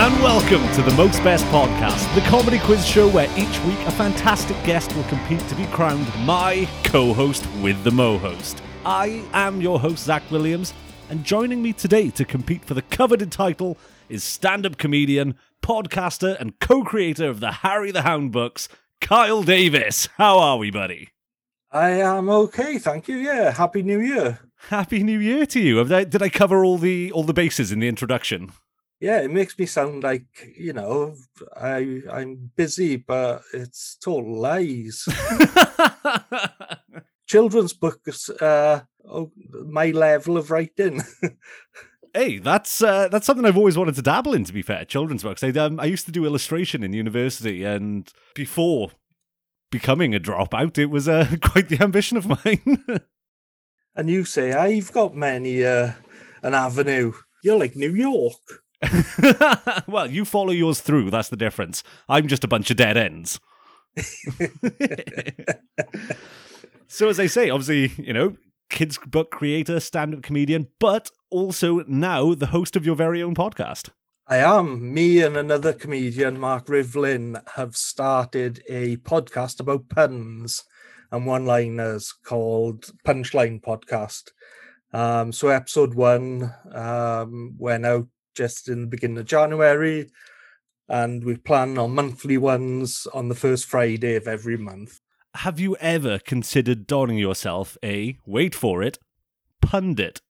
and 0.00 0.22
welcome 0.22 0.66
to 0.72 0.80
the 0.80 0.96
Most 0.96 1.22
Best 1.22 1.44
Podcast, 1.48 2.14
the 2.14 2.22
comedy 2.22 2.58
quiz 2.60 2.86
show 2.86 3.06
where 3.10 3.28
each 3.36 3.60
week 3.64 3.78
a 3.80 3.90
fantastic 3.90 4.56
guest 4.64 4.96
will 4.96 5.04
compete 5.04 5.46
to 5.48 5.54
be 5.54 5.66
crowned 5.66 6.08
my 6.24 6.66
co 6.84 7.12
host 7.12 7.46
with 7.60 7.84
the 7.84 7.90
Mo 7.90 8.16
host. 8.16 8.62
I 8.86 9.22
am 9.34 9.60
your 9.60 9.78
host, 9.78 10.04
Zach 10.04 10.22
Williams, 10.30 10.72
and 11.10 11.22
joining 11.22 11.60
me 11.60 11.74
today 11.74 12.08
to 12.12 12.24
compete 12.24 12.64
for 12.64 12.72
the 12.72 12.80
coveted 12.80 13.30
title 13.30 13.76
is 14.08 14.24
stand 14.24 14.64
up 14.64 14.78
comedian, 14.78 15.34
podcaster, 15.62 16.34
and 16.40 16.58
co 16.60 16.82
creator 16.82 17.28
of 17.28 17.40
the 17.40 17.52
Harry 17.52 17.90
the 17.90 18.00
Hound 18.00 18.32
books, 18.32 18.70
Kyle 19.02 19.42
Davis. 19.42 20.08
How 20.16 20.38
are 20.38 20.56
we, 20.56 20.70
buddy? 20.70 21.10
I 21.70 21.90
am 21.90 22.30
okay, 22.30 22.78
thank 22.78 23.06
you. 23.06 23.16
Yeah, 23.16 23.50
happy 23.50 23.82
New 23.82 24.00
Year. 24.00 24.38
Happy 24.70 25.02
New 25.02 25.20
Year 25.20 25.44
to 25.44 25.60
you. 25.60 25.84
Did 25.84 26.22
I 26.22 26.30
cover 26.30 26.64
all 26.64 26.78
the 26.78 27.12
all 27.12 27.24
the 27.24 27.34
bases 27.34 27.70
in 27.70 27.80
the 27.80 27.88
introduction? 27.88 28.52
Yeah, 29.00 29.22
it 29.22 29.30
makes 29.30 29.58
me 29.58 29.66
sound 29.66 30.02
like 30.02 30.26
you 30.56 30.74
know 30.74 31.14
I 31.56 32.02
I'm 32.10 32.50
busy, 32.54 32.96
but 32.96 33.42
it's 33.54 33.96
all 34.06 34.40
lies. 34.40 35.08
Children's 37.26 37.72
books, 37.72 38.28
uh, 38.28 38.82
oh, 39.08 39.30
my 39.66 39.90
level 39.90 40.36
of 40.36 40.50
writing. 40.50 41.02
Hey, 42.12 42.38
that's 42.38 42.82
uh, 42.82 43.08
that's 43.08 43.24
something 43.24 43.44
I've 43.44 43.56
always 43.56 43.78
wanted 43.78 43.94
to 43.94 44.02
dabble 44.02 44.34
in. 44.34 44.44
To 44.44 44.52
be 44.52 44.62
fair, 44.62 44.84
children's 44.84 45.22
books. 45.22 45.44
I 45.44 45.50
um, 45.50 45.78
I 45.78 45.84
used 45.84 46.06
to 46.06 46.12
do 46.12 46.24
illustration 46.24 46.82
in 46.82 46.92
university, 46.92 47.62
and 47.62 48.10
before 48.34 48.90
becoming 49.70 50.12
a 50.12 50.18
dropout, 50.18 50.76
it 50.76 50.86
was 50.86 51.08
uh, 51.08 51.28
quite 51.40 51.68
the 51.68 51.80
ambition 51.80 52.16
of 52.16 52.26
mine. 52.26 52.84
and 53.94 54.10
you 54.10 54.24
say 54.24 54.52
I've 54.52 54.92
got 54.92 55.14
many 55.14 55.64
uh, 55.64 55.92
an 56.42 56.54
avenue. 56.54 57.12
You're 57.44 57.58
like 57.58 57.76
New 57.76 57.94
York. 57.94 58.34
well, 59.86 60.10
you 60.10 60.24
follow 60.24 60.52
yours 60.52 60.80
through. 60.80 61.10
That's 61.10 61.28
the 61.28 61.36
difference. 61.36 61.82
I'm 62.08 62.26
just 62.28 62.44
a 62.44 62.48
bunch 62.48 62.70
of 62.70 62.76
dead 62.76 62.96
ends. 62.96 63.40
so, 66.88 67.08
as 67.08 67.20
I 67.20 67.26
say, 67.26 67.50
obviously, 67.50 67.92
you 68.02 68.12
know, 68.12 68.36
kids 68.70 68.98
book 69.06 69.30
creator, 69.30 69.80
stand-up 69.80 70.22
comedian, 70.22 70.68
but 70.78 71.10
also 71.30 71.84
now 71.86 72.34
the 72.34 72.46
host 72.46 72.76
of 72.76 72.86
your 72.86 72.94
very 72.94 73.22
own 73.22 73.34
podcast. 73.34 73.90
I 74.26 74.36
am. 74.36 74.94
Me 74.94 75.22
and 75.22 75.36
another 75.36 75.72
comedian, 75.72 76.38
Mark 76.38 76.66
Rivlin, 76.66 77.42
have 77.56 77.76
started 77.76 78.62
a 78.68 78.96
podcast 78.98 79.58
about 79.58 79.88
puns 79.88 80.62
and 81.10 81.26
one-liners 81.26 82.12
called 82.24 82.92
Punchline 83.04 83.60
Podcast. 83.60 84.30
Um, 84.92 85.32
so 85.32 85.48
episode 85.48 85.94
one 85.94 86.54
um, 86.72 87.54
went 87.58 87.84
out 87.84 88.06
just 88.40 88.68
in 88.70 88.80
the 88.80 88.86
beginning 88.86 89.18
of 89.18 89.26
January, 89.26 90.08
and 90.88 91.22
we 91.24 91.36
plan 91.36 91.76
on 91.76 91.94
monthly 91.94 92.38
ones 92.38 93.06
on 93.12 93.28
the 93.28 93.34
first 93.34 93.66
Friday 93.66 94.16
of 94.16 94.26
every 94.26 94.56
month. 94.56 94.98
Have 95.34 95.60
you 95.60 95.76
ever 95.76 96.18
considered 96.18 96.86
donning 96.86 97.18
yourself 97.18 97.76
a 97.84 98.16
wait 98.24 98.54
for 98.54 98.82
it 98.82 98.98
pundit? 99.60 100.22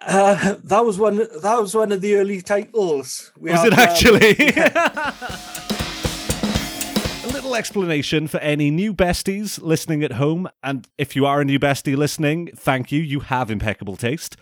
Uh, 0.00 0.54
that 0.62 0.84
was 0.84 1.00
one. 1.00 1.16
That 1.16 1.58
was 1.60 1.74
one 1.74 1.90
of 1.90 2.00
the 2.00 2.14
early 2.14 2.42
titles. 2.42 3.32
We 3.36 3.50
Was 3.50 3.64
had, 3.64 3.72
it 3.72 3.72
um, 3.72 3.80
actually? 3.80 4.36
a 7.28 7.32
little 7.34 7.56
explanation 7.56 8.28
for 8.28 8.38
any 8.38 8.70
new 8.70 8.94
besties 8.94 9.60
listening 9.60 10.04
at 10.04 10.12
home, 10.12 10.48
and 10.62 10.86
if 10.96 11.16
you 11.16 11.26
are 11.26 11.40
a 11.40 11.44
new 11.44 11.58
bestie 11.58 11.96
listening, 11.96 12.50
thank 12.54 12.92
you. 12.92 13.02
You 13.02 13.18
have 13.18 13.50
impeccable 13.50 13.96
taste. 13.96 14.36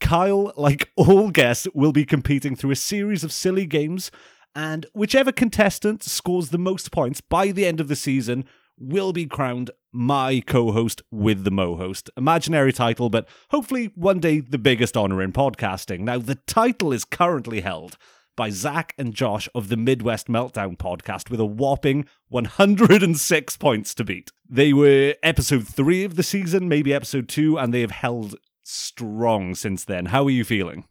Kyle, 0.00 0.52
like 0.56 0.90
all 0.96 1.30
guests, 1.30 1.66
will 1.74 1.92
be 1.92 2.04
competing 2.04 2.56
through 2.56 2.70
a 2.70 2.76
series 2.76 3.24
of 3.24 3.32
silly 3.32 3.66
games, 3.66 4.10
and 4.54 4.86
whichever 4.92 5.32
contestant 5.32 6.02
scores 6.02 6.48
the 6.48 6.58
most 6.58 6.92
points 6.92 7.20
by 7.20 7.50
the 7.50 7.66
end 7.66 7.80
of 7.80 7.88
the 7.88 7.96
season 7.96 8.44
will 8.78 9.12
be 9.12 9.26
crowned 9.26 9.70
my 9.92 10.42
co 10.46 10.72
host 10.72 11.02
with 11.10 11.44
the 11.44 11.50
Mo 11.50 11.76
host. 11.76 12.10
Imaginary 12.16 12.72
title, 12.72 13.08
but 13.08 13.28
hopefully 13.50 13.90
one 13.94 14.20
day 14.20 14.40
the 14.40 14.58
biggest 14.58 14.96
honor 14.96 15.22
in 15.22 15.32
podcasting. 15.32 16.00
Now, 16.00 16.18
the 16.18 16.34
title 16.34 16.92
is 16.92 17.04
currently 17.04 17.62
held 17.62 17.96
by 18.36 18.50
Zach 18.50 18.94
and 18.98 19.14
Josh 19.14 19.48
of 19.54 19.68
the 19.68 19.78
Midwest 19.78 20.28
Meltdown 20.28 20.76
podcast 20.76 21.30
with 21.30 21.40
a 21.40 21.46
whopping 21.46 22.06
106 22.28 23.56
points 23.56 23.94
to 23.94 24.04
beat. 24.04 24.30
They 24.48 24.74
were 24.74 25.14
episode 25.22 25.66
three 25.66 26.04
of 26.04 26.16
the 26.16 26.22
season, 26.22 26.68
maybe 26.68 26.92
episode 26.92 27.28
two, 27.28 27.58
and 27.58 27.72
they 27.72 27.80
have 27.80 27.90
held 27.90 28.36
strong 28.66 29.54
since 29.54 29.84
then. 29.84 30.06
How 30.06 30.24
are 30.24 30.30
you 30.30 30.44
feeling? 30.44 30.86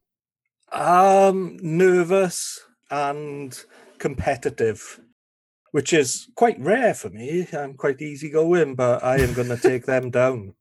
Um, 0.72 1.58
nervous 1.62 2.60
and 2.90 3.58
competitive, 3.98 5.00
which 5.72 5.94
is 5.94 6.28
quite 6.36 6.60
rare 6.60 6.94
for 6.94 7.10
me. 7.10 7.48
I'm 7.54 7.76
quite 7.76 8.02
easygoing, 8.02 8.76
but 8.76 9.04
I 9.04 9.18
am 9.18 9.34
going 9.34 9.50
to 9.50 9.58
take 9.58 9.86
them 9.88 10.10
down. 10.10 10.56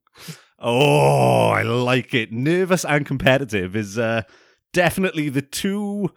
Oh, 0.59 1.49
I 1.49 1.63
like 1.63 2.15
it. 2.15 2.33
Nervous 2.33 2.85
and 2.85 3.05
competitive 3.05 3.77
is 3.77 3.99
uh, 3.99 4.23
definitely 4.73 5.29
the 5.29 5.43
two 5.43 6.11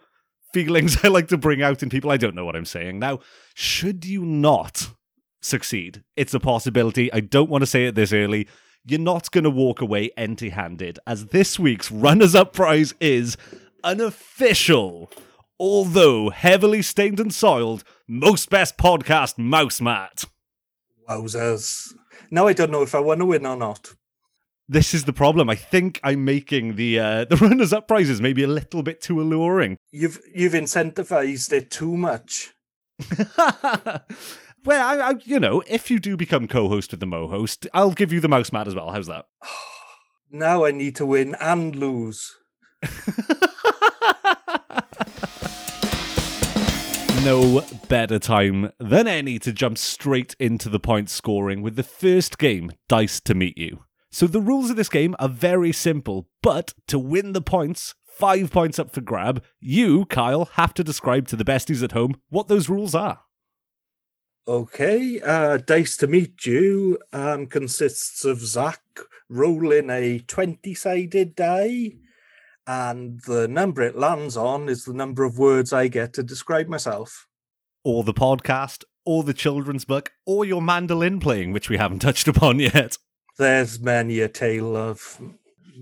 feelings 0.52 0.98
I 1.04 1.08
like 1.08 1.28
to 1.28 1.38
bring 1.38 1.62
out 1.62 1.82
in 1.82 1.90
people. 1.90 2.10
I 2.10 2.16
don't 2.16 2.34
know 2.34 2.44
what 2.44 2.56
I'm 2.56 2.64
saying. 2.64 2.98
Now, 2.98 3.20
should 3.54 4.04
you 4.04 4.24
not 4.24 4.88
succeed, 5.42 6.02
it's 6.16 6.34
a 6.34 6.40
possibility. 6.40 7.12
I 7.12 7.20
don't 7.20 7.50
want 7.50 7.62
to 7.62 7.66
say 7.66 7.86
it 7.86 7.94
this 7.94 8.12
early. 8.12 8.48
You're 8.90 9.00
not 9.00 9.30
going 9.30 9.44
to 9.44 9.50
walk 9.50 9.82
away 9.82 10.12
empty 10.16 10.48
handed, 10.48 10.98
as 11.06 11.26
this 11.26 11.58
week's 11.58 11.92
runners 11.92 12.34
up 12.34 12.54
prize 12.54 12.94
is 13.02 13.36
an 13.84 14.00
official, 14.00 15.10
although 15.60 16.30
heavily 16.30 16.80
stained 16.80 17.20
and 17.20 17.30
soiled, 17.30 17.84
most 18.06 18.48
best 18.48 18.78
podcast 18.78 19.36
mouse 19.36 19.82
mat. 19.82 20.24
Wowzers. 21.06 21.92
Now 22.30 22.46
I 22.46 22.54
don't 22.54 22.70
know 22.70 22.80
if 22.80 22.94
I 22.94 23.00
want 23.00 23.20
to 23.20 23.26
win 23.26 23.44
or 23.44 23.58
not. 23.58 23.92
This 24.70 24.94
is 24.94 25.04
the 25.04 25.12
problem. 25.12 25.50
I 25.50 25.54
think 25.54 26.00
I'm 26.02 26.24
making 26.24 26.76
the 26.76 26.98
uh, 26.98 27.24
the 27.28 27.36
runners 27.36 27.74
up 27.74 27.88
prizes 27.88 28.22
maybe 28.22 28.42
a 28.42 28.48
little 28.48 28.82
bit 28.82 29.02
too 29.02 29.20
alluring. 29.20 29.76
You've 29.92 30.18
you've 30.34 30.54
incentivized 30.54 31.52
it 31.52 31.70
too 31.70 31.94
much. 31.94 32.54
well, 34.68 34.86
I, 34.86 35.12
I, 35.12 35.14
you 35.24 35.40
know, 35.40 35.62
if 35.66 35.90
you 35.90 35.98
do 35.98 36.14
become 36.14 36.46
co-host 36.46 36.92
of 36.92 37.00
the 37.00 37.06
Mo 37.06 37.26
host, 37.26 37.66
I'll 37.72 37.92
give 37.92 38.12
you 38.12 38.20
the 38.20 38.28
mouse 38.28 38.52
mat 38.52 38.68
as 38.68 38.74
well. 38.74 38.90
How's 38.90 39.06
that? 39.06 39.24
Now 40.30 40.66
I 40.66 40.72
need 40.72 40.94
to 40.96 41.06
win 41.06 41.34
and 41.40 41.74
lose. 41.74 42.36
no 47.24 47.64
better 47.88 48.18
time 48.18 48.70
than 48.78 49.08
any 49.08 49.38
to 49.38 49.52
jump 49.54 49.78
straight 49.78 50.36
into 50.38 50.68
the 50.68 50.78
point 50.78 51.08
scoring 51.08 51.62
with 51.62 51.76
the 51.76 51.82
first 51.82 52.36
game, 52.36 52.70
Dice 52.88 53.20
to 53.20 53.34
Meet 53.34 53.56
You. 53.56 53.84
So 54.10 54.26
the 54.26 54.42
rules 54.42 54.68
of 54.68 54.76
this 54.76 54.90
game 54.90 55.16
are 55.18 55.30
very 55.30 55.72
simple, 55.72 56.28
but 56.42 56.74
to 56.88 56.98
win 56.98 57.32
the 57.32 57.40
points, 57.40 57.94
five 58.04 58.50
points 58.50 58.78
up 58.78 58.92
for 58.92 59.00
grab, 59.00 59.42
you, 59.60 60.04
Kyle, 60.04 60.44
have 60.56 60.74
to 60.74 60.84
describe 60.84 61.26
to 61.28 61.36
the 61.36 61.44
besties 61.44 61.82
at 61.82 61.92
home 61.92 62.20
what 62.28 62.48
those 62.48 62.68
rules 62.68 62.94
are. 62.94 63.20
Okay, 64.48 65.20
uh, 65.20 65.58
dice 65.58 65.98
to 65.98 66.06
meet 66.06 66.46
you 66.46 66.98
um, 67.12 67.48
consists 67.48 68.24
of 68.24 68.40
Zach 68.40 68.80
rolling 69.28 69.90
a 69.90 70.20
20 70.20 70.72
sided 70.72 71.36
die, 71.36 71.96
and 72.66 73.20
the 73.26 73.46
number 73.46 73.82
it 73.82 73.94
lands 73.94 74.38
on 74.38 74.70
is 74.70 74.86
the 74.86 74.94
number 74.94 75.24
of 75.24 75.38
words 75.38 75.74
I 75.74 75.88
get 75.88 76.14
to 76.14 76.22
describe 76.22 76.66
myself. 76.66 77.26
Or 77.84 78.04
the 78.04 78.14
podcast, 78.14 78.84
or 79.04 79.22
the 79.22 79.34
children's 79.34 79.84
book, 79.84 80.12
or 80.24 80.46
your 80.46 80.62
mandolin 80.62 81.20
playing, 81.20 81.52
which 81.52 81.68
we 81.68 81.76
haven't 81.76 81.98
touched 82.00 82.26
upon 82.26 82.58
yet. 82.58 82.96
There's 83.36 83.78
many 83.78 84.20
a 84.20 84.28
tale 84.28 84.74
of 84.78 85.20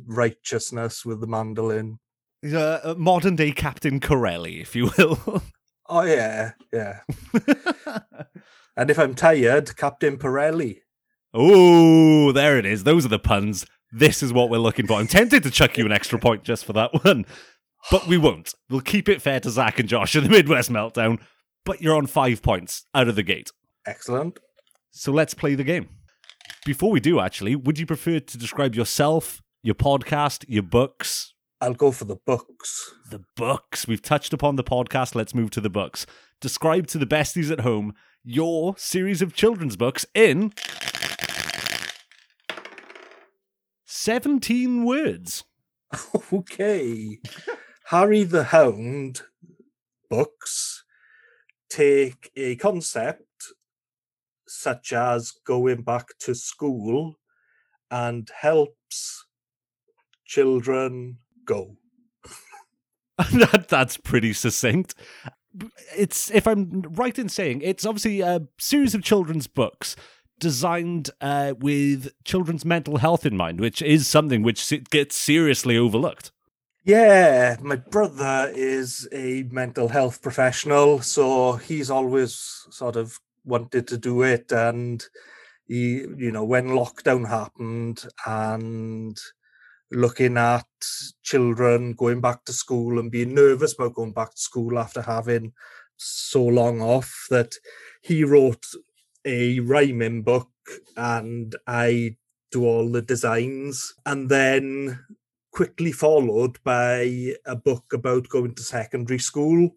righteousness 0.09 1.07
with 1.07 1.21
the 1.21 1.29
mandolin. 1.29 2.01
Uh, 2.45 2.81
a 2.83 2.95
modern 2.97 3.37
day 3.37 3.53
Captain 3.53 4.01
Corelli, 4.01 4.61
if 4.61 4.75
you 4.75 4.91
will. 4.99 5.45
Oh, 5.89 6.03
yeah, 6.03 6.53
yeah. 6.73 7.01
and 8.77 8.91
if 8.91 8.99
I'm 8.99 9.15
tired, 9.15 9.77
Captain 9.77 10.19
Pirelli. 10.19 10.81
Oh, 11.33 12.33
there 12.33 12.59
it 12.59 12.67
is. 12.67 12.85
Those 12.85 13.05
are 13.05 13.11
the 13.11 13.19
puns. 13.19 13.67
This 13.93 14.23
is 14.23 14.33
what 14.33 14.51
we're 14.51 14.59
looking 14.59 14.87
for. 14.87 14.95
I'm 14.95 15.07
tempted 15.07 15.43
to 15.45 15.51
chuck 15.51 15.79
you 15.79 15.87
an 15.87 15.93
extra 15.93 16.19
point 16.19 16.45
just 16.45 16.65
for 16.65 16.73
that 16.75 17.05
one, 17.05 17.25
but 17.91 18.07
we 18.07 18.19
won't. 18.19 18.55
We'll 18.69 18.81
keep 18.81 19.09
it 19.09 19.23
fair 19.23 19.41
to 19.41 19.51
Zach 19.51 19.79
and 19.79 19.89
Josh 19.89 20.17
in 20.17 20.25
the 20.25 20.31
Midwest 20.31 20.71
Meltdown, 20.71 21.21
but 21.65 21.81
you're 21.81 21.97
on 21.97 22.07
five 22.07 22.43
points 22.43 22.85
out 22.95 23.09
of 23.09 23.17
the 23.17 23.23
gate. 23.23 23.51
Excellent. 23.87 24.39
So 24.91 25.13
let's 25.13 25.35
play 25.35 25.55
the 25.55 25.65
game. 25.65 25.89
Before 26.65 26.91
we 26.91 27.01
do, 27.01 27.21
actually, 27.21 27.55
would 27.55 27.79
you 27.79 27.87
prefer 27.87 28.19
to 28.19 28.39
describe 28.39 28.75
yourself, 28.75 29.41
your 29.63 29.75
podcast, 29.75 30.45
your 30.49 30.63
books? 30.63 31.33
I'll 31.61 31.75
go 31.75 31.91
for 31.91 32.05
the 32.05 32.17
books. 32.17 32.93
The 33.11 33.23
books. 33.37 33.87
We've 33.87 34.03
touched 34.03 34.33
upon 34.33 34.57
the 34.57 34.65
podcast. 34.65 35.15
Let's 35.15 35.35
move 35.35 35.51
to 35.53 35.61
the 35.61 35.71
books. 35.71 36.07
Describe 36.41 36.87
to 36.89 36.99
the 36.99 37.07
besties 37.07 37.51
at 37.51 37.61
home 37.61 37.95
your 38.27 38.77
series 38.77 39.23
of 39.23 39.35
children's 39.35 39.77
books 39.77 40.05
in 40.15 40.53
17 43.87 44.85
words. 44.85 45.45
Okay. 46.33 47.21
Harry 47.87 48.25
the 48.25 48.43
Hound 48.45 49.23
books 50.11 50.83
take 51.71 52.33
a 52.35 52.57
concept 52.57 53.23
such 54.49 54.93
as 54.93 55.33
going 55.47 55.83
back 55.83 56.09
to 56.19 56.35
school 56.35 57.15
and 57.91 58.29
helps 58.41 59.25
children 60.25 61.19
go. 61.45 61.77
that, 63.33 63.67
that's 63.69 63.97
pretty 63.97 64.33
succinct. 64.33 64.97
It's 65.97 66.31
if 66.31 66.47
I'm 66.47 66.83
right 66.83 67.19
in 67.19 67.29
saying 67.29 67.63
it's 67.63 67.87
obviously 67.87 68.21
a 68.21 68.43
series 68.59 68.95
of 68.95 69.03
children's 69.03 69.47
books 69.47 69.97
designed 70.39 71.11
uh, 71.21 71.55
with 71.59 72.13
children's 72.25 72.65
mental 72.65 72.99
health 72.99 73.25
in 73.25 73.37
mind, 73.37 73.61
which 73.61 73.81
is 73.83 74.07
something 74.07 74.43
which 74.43 74.73
gets 74.91 75.17
seriously 75.17 75.77
overlooked. 75.77 76.31
Yeah, 76.85 77.57
my 77.61 77.77
brother 77.77 78.53
is 78.55 79.09
a 79.11 79.45
mental 79.51 79.89
health 79.89 80.23
professional, 80.23 81.01
so 81.01 81.55
he's 81.55 81.91
always 81.91 82.65
sort 82.71 82.95
of 82.95 83.19
wanted 83.45 83.89
to 83.89 83.99
do 83.99 84.23
it. 84.23 84.53
And 84.53 85.05
he, 85.67 86.05
you 86.17 86.31
know, 86.31 86.45
when 86.45 86.69
lockdown 86.69 87.29
happened 87.29 88.05
and 88.25 89.19
looking 89.91 90.37
at 90.37 90.67
children 91.23 91.93
going 91.93 92.21
back 92.21 92.45
to 92.45 92.53
school 92.53 92.99
and 92.99 93.11
being 93.11 93.35
nervous 93.35 93.75
about 93.75 93.95
going 93.95 94.13
back 94.13 94.31
to 94.33 94.41
school 94.41 94.79
after 94.79 95.03
having 95.03 95.53
so 95.97 96.45
long 96.45 96.81
off 96.81 97.27
that 97.31 97.55
he 98.03 98.25
wrote 98.25 98.65
a 99.25 99.61
rhyming 99.61 100.23
book 100.23 100.51
and 100.97 101.55
I 101.67 102.17
do 102.51 102.65
all 102.65 102.91
the 102.91 103.03
designs 103.03 103.95
and 104.05 104.29
then 104.29 104.99
quickly 105.53 105.93
followed 105.93 106.59
by 106.65 107.35
a 107.47 107.57
book 107.57 107.85
about 107.93 108.29
going 108.29 108.55
to 108.55 108.63
secondary 108.63 109.19
school. 109.19 109.71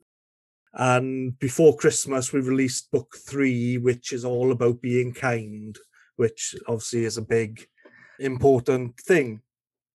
And 0.73 1.37
before 1.39 1.77
Christmas 1.77 2.31
we 2.31 2.41
released 2.41 2.91
book 2.91 3.15
3 3.27 3.79
which 3.79 4.13
is 4.13 4.23
all 4.23 4.51
about 4.51 4.81
being 4.81 5.13
kind 5.13 5.75
which 6.15 6.53
obviously 6.67 7.05
is 7.05 7.17
a 7.17 7.23
big 7.23 7.65
important 8.19 8.99
thing 8.99 9.41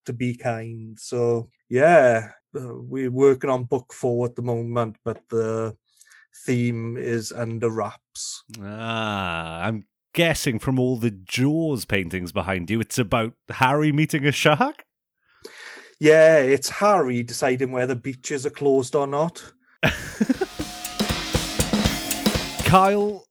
to 0.05 0.13
be 0.13 0.37
kind. 0.37 0.99
So 0.99 1.49
yeah, 1.69 2.31
uh, 2.55 2.75
we're 2.75 3.11
working 3.11 3.51
on 3.51 3.65
book 3.65 3.93
four 3.93 4.27
at 4.27 4.37
the 4.37 4.43
moment, 4.43 4.97
but 5.05 5.29
the 5.29 5.77
theme 6.45 6.97
is 6.97 7.33
under 7.33 7.71
wraps. 7.71 8.45
Ah, 8.63 9.63
I'm 9.63 9.87
guessing 10.13 10.59
from 10.59 10.79
all 10.79 10.97
the 10.97 11.11
Jaws 11.11 11.85
paintings 11.85 12.33
behind 12.33 12.71
you, 12.71 12.81
it's 12.81 12.99
about 12.99 13.35
Harry 13.51 13.93
meeting 13.93 14.27
a 14.27 14.33
shark. 14.33 14.85
Yeah, 16.01 16.39
it's 16.39 16.69
Harry 16.69 17.23
deciding 17.23 17.73
whether 17.73 17.95
beaches 17.95 18.45
are 18.45 18.51
closed 18.51 18.95
or 18.95 19.07
not. 19.07 19.53
Kyle, 22.65 23.27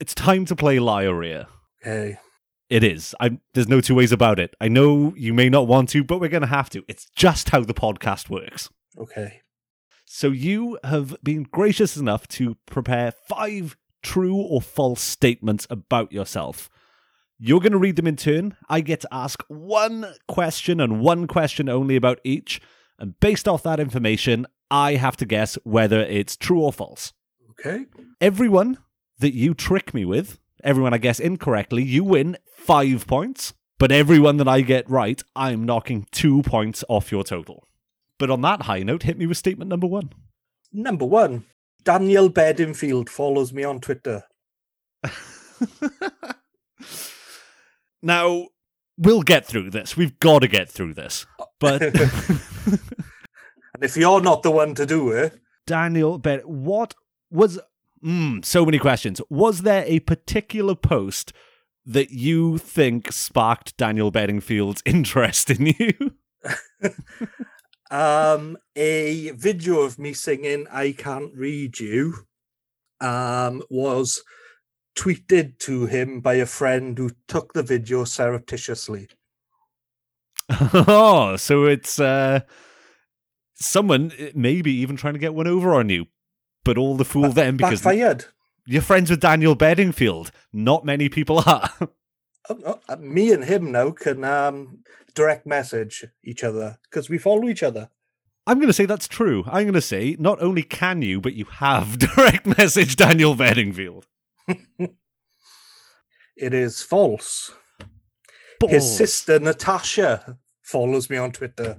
it's 0.00 0.14
time 0.14 0.44
to 0.46 0.54
play 0.54 0.78
Liar 0.78 1.46
Hey. 1.82 2.18
It 2.70 2.82
is. 2.82 3.14
I'm, 3.20 3.40
there's 3.52 3.68
no 3.68 3.80
two 3.80 3.94
ways 3.94 4.12
about 4.12 4.38
it. 4.38 4.54
I 4.60 4.68
know 4.68 5.12
you 5.16 5.34
may 5.34 5.48
not 5.48 5.66
want 5.66 5.90
to, 5.90 6.02
but 6.02 6.20
we're 6.20 6.28
going 6.28 6.42
to 6.42 6.46
have 6.46 6.70
to. 6.70 6.84
It's 6.88 7.06
just 7.14 7.50
how 7.50 7.60
the 7.60 7.74
podcast 7.74 8.30
works. 8.30 8.70
Okay. 8.98 9.42
So 10.06 10.28
you 10.28 10.78
have 10.84 11.16
been 11.22 11.42
gracious 11.44 11.96
enough 11.96 12.26
to 12.28 12.56
prepare 12.66 13.12
five 13.12 13.76
true 14.02 14.36
or 14.36 14.62
false 14.62 15.00
statements 15.00 15.66
about 15.68 16.12
yourself. 16.12 16.70
You're 17.38 17.60
going 17.60 17.72
to 17.72 17.78
read 17.78 17.96
them 17.96 18.06
in 18.06 18.16
turn. 18.16 18.56
I 18.68 18.80
get 18.80 19.00
to 19.02 19.08
ask 19.12 19.42
one 19.48 20.14
question 20.28 20.80
and 20.80 21.00
one 21.00 21.26
question 21.26 21.68
only 21.68 21.96
about 21.96 22.20
each. 22.24 22.60
And 22.98 23.18
based 23.20 23.48
off 23.48 23.62
that 23.64 23.80
information, 23.80 24.46
I 24.70 24.94
have 24.94 25.16
to 25.18 25.26
guess 25.26 25.58
whether 25.64 26.00
it's 26.00 26.36
true 26.36 26.60
or 26.60 26.72
false. 26.72 27.12
Okay. 27.50 27.86
Everyone 28.20 28.78
that 29.18 29.34
you 29.34 29.52
trick 29.52 29.92
me 29.92 30.04
with 30.04 30.38
everyone 30.64 30.94
I 30.94 30.98
guess 30.98 31.20
incorrectly, 31.20 31.84
you 31.84 32.02
win 32.02 32.36
five 32.64 33.06
points. 33.06 33.54
But 33.78 33.92
everyone 33.92 34.36
that 34.38 34.48
I 34.48 34.60
get 34.60 34.88
right, 34.88 35.20
I'm 35.34 35.64
knocking 35.64 36.06
two 36.10 36.42
points 36.42 36.84
off 36.88 37.10
your 37.10 37.24
total. 37.24 37.66
But 38.18 38.30
on 38.30 38.40
that 38.42 38.62
high 38.62 38.82
note, 38.82 39.02
hit 39.02 39.18
me 39.18 39.26
with 39.26 39.36
statement 39.36 39.68
number 39.68 39.86
one. 39.86 40.10
Number 40.72 41.04
one, 41.04 41.44
Daniel 41.82 42.28
Bedingfield 42.28 43.10
follows 43.10 43.52
me 43.52 43.64
on 43.64 43.80
Twitter. 43.80 44.22
now, 48.02 48.48
we'll 48.96 49.22
get 49.22 49.44
through 49.44 49.70
this. 49.70 49.96
We've 49.96 50.18
got 50.20 50.40
to 50.40 50.48
get 50.48 50.70
through 50.70 50.94
this. 50.94 51.26
But. 51.58 51.82
and 51.82 51.98
if 53.82 53.96
you're 53.96 54.20
not 54.20 54.42
the 54.42 54.52
one 54.52 54.74
to 54.76 54.86
do 54.86 55.10
it. 55.10 55.38
Daniel, 55.66 56.18
Bed, 56.18 56.42
what 56.44 56.94
was 57.30 57.58
Mm, 58.04 58.44
so 58.44 58.66
many 58.66 58.78
questions. 58.78 59.20
Was 59.30 59.62
there 59.62 59.84
a 59.86 60.00
particular 60.00 60.74
post 60.74 61.32
that 61.86 62.10
you 62.10 62.58
think 62.58 63.12
sparked 63.12 63.76
Daniel 63.76 64.10
Bedingfield's 64.10 64.82
interest 64.86 65.50
in 65.50 65.66
you? 65.78 66.14
um, 67.90 68.56
a 68.76 69.30
video 69.30 69.80
of 69.80 69.98
me 69.98 70.12
singing 70.12 70.66
"I 70.70 70.92
Can't 70.92 71.32
Read 71.34 71.78
You" 71.78 72.26
um, 73.00 73.62
was 73.70 74.22
tweeted 74.96 75.58
to 75.58 75.86
him 75.86 76.20
by 76.20 76.34
a 76.34 76.46
friend 76.46 76.96
who 76.96 77.10
took 77.26 77.52
the 77.52 77.62
video 77.62 78.04
surreptitiously. 78.04 79.08
Oh, 80.50 81.36
so 81.36 81.64
it's 81.64 81.98
uh, 81.98 82.40
someone 83.54 84.12
maybe 84.34 84.72
even 84.72 84.96
trying 84.96 85.14
to 85.14 85.18
get 85.18 85.34
one 85.34 85.46
over 85.46 85.74
on 85.74 85.88
you 85.88 86.06
but 86.64 86.78
all 86.78 86.96
the 86.96 87.04
fool 87.04 87.28
ba- 87.28 87.34
then 87.34 87.56
because 87.56 87.82
backfired. 87.82 88.24
You're 88.66 88.82
friends 88.82 89.10
with 89.10 89.20
Daniel 89.20 89.54
Bedingfield. 89.54 90.30
Not 90.52 90.84
many 90.84 91.08
people 91.08 91.42
are. 91.46 91.70
Oh, 92.46 92.58
oh, 92.66 92.80
uh, 92.90 92.96
me 92.96 93.32
and 93.32 93.42
him 93.42 93.72
now 93.72 93.90
can 93.90 94.22
um, 94.22 94.80
direct 95.14 95.46
message 95.46 96.04
each 96.22 96.44
other 96.44 96.78
because 96.82 97.08
we 97.08 97.16
follow 97.16 97.48
each 97.48 97.62
other. 97.62 97.88
I'm 98.46 98.58
going 98.58 98.66
to 98.66 98.74
say 98.74 98.84
that's 98.84 99.08
true. 99.08 99.44
I'm 99.46 99.62
going 99.62 99.72
to 99.72 99.80
say 99.80 100.14
not 100.18 100.42
only 100.42 100.62
can 100.62 101.00
you, 101.00 101.22
but 101.22 101.32
you 101.32 101.46
have 101.46 101.98
direct 102.16 102.44
message 102.44 102.96
Daniel 102.96 103.34
Bedingfield. 103.34 104.04
it 104.76 106.52
is 106.52 106.82
false. 106.82 107.52
Balls. 108.60 108.72
His 108.72 108.94
sister 108.94 109.38
Natasha 109.38 110.36
follows 110.60 111.08
me 111.08 111.16
on 111.16 111.32
Twitter. 111.32 111.78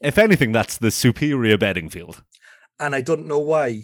If 0.00 0.18
anything, 0.18 0.50
that's 0.50 0.76
the 0.76 0.90
superior 0.90 1.56
Bedingfield 1.56 2.24
and 2.80 2.94
I 2.94 3.00
don't 3.00 3.26
know 3.26 3.38
why. 3.38 3.82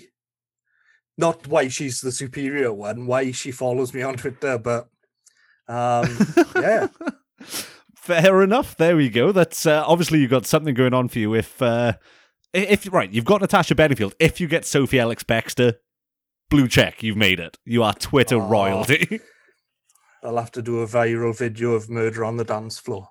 Not 1.16 1.46
why 1.46 1.68
she's 1.68 2.00
the 2.00 2.12
superior 2.12 2.72
one, 2.72 3.06
why 3.06 3.30
she 3.30 3.52
follows 3.52 3.94
me 3.94 4.02
on 4.02 4.16
Twitter, 4.16 4.58
but 4.58 4.88
um, 5.68 6.18
yeah. 6.56 6.88
Fair 7.94 8.42
enough. 8.42 8.76
There 8.76 8.96
we 8.96 9.08
go. 9.08 9.32
That's 9.32 9.64
uh, 9.64 9.84
obviously 9.86 10.18
you've 10.18 10.30
got 10.30 10.46
something 10.46 10.74
going 10.74 10.92
on 10.92 11.08
for 11.08 11.18
you. 11.18 11.34
If 11.34 11.62
uh, 11.62 11.94
if 12.52 12.92
right, 12.92 13.10
you've 13.10 13.24
got 13.24 13.40
Natasha 13.40 13.74
Bedingfield. 13.74 14.14
If 14.18 14.40
you 14.40 14.46
get 14.46 14.64
Sophie 14.64 14.98
Ellis-Bextor, 14.98 15.74
blue 16.50 16.68
check, 16.68 17.02
you've 17.02 17.16
made 17.16 17.40
it. 17.40 17.58
You 17.64 17.82
are 17.82 17.94
Twitter 17.94 18.36
oh, 18.36 18.46
royalty. 18.46 19.20
I'll 20.22 20.36
have 20.36 20.52
to 20.52 20.62
do 20.62 20.80
a 20.80 20.86
viral 20.86 21.36
video 21.36 21.72
of 21.72 21.90
murder 21.90 22.24
on 22.24 22.36
the 22.36 22.44
dance 22.44 22.78
floor. 22.78 23.08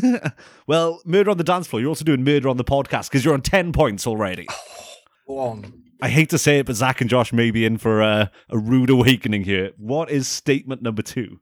well, 0.66 1.00
murder 1.04 1.30
on 1.30 1.38
the 1.38 1.44
dance 1.44 1.66
floor. 1.66 1.80
You're 1.80 1.88
also 1.88 2.04
doing 2.04 2.22
murder 2.22 2.48
on 2.48 2.56
the 2.56 2.64
podcast 2.64 3.08
because 3.08 3.24
you're 3.24 3.34
on 3.34 3.42
ten 3.42 3.72
points 3.72 4.06
already. 4.06 4.46
on. 5.26 5.82
I 6.02 6.08
hate 6.08 6.30
to 6.30 6.38
say 6.38 6.58
it, 6.58 6.66
but 6.66 6.74
Zach 6.74 7.00
and 7.00 7.08
Josh 7.08 7.32
may 7.32 7.52
be 7.52 7.64
in 7.64 7.78
for 7.78 8.00
a, 8.00 8.32
a 8.50 8.58
rude 8.58 8.90
awakening 8.90 9.44
here. 9.44 9.70
What 9.76 10.10
is 10.10 10.26
statement 10.26 10.82
number 10.82 11.00
two? 11.00 11.38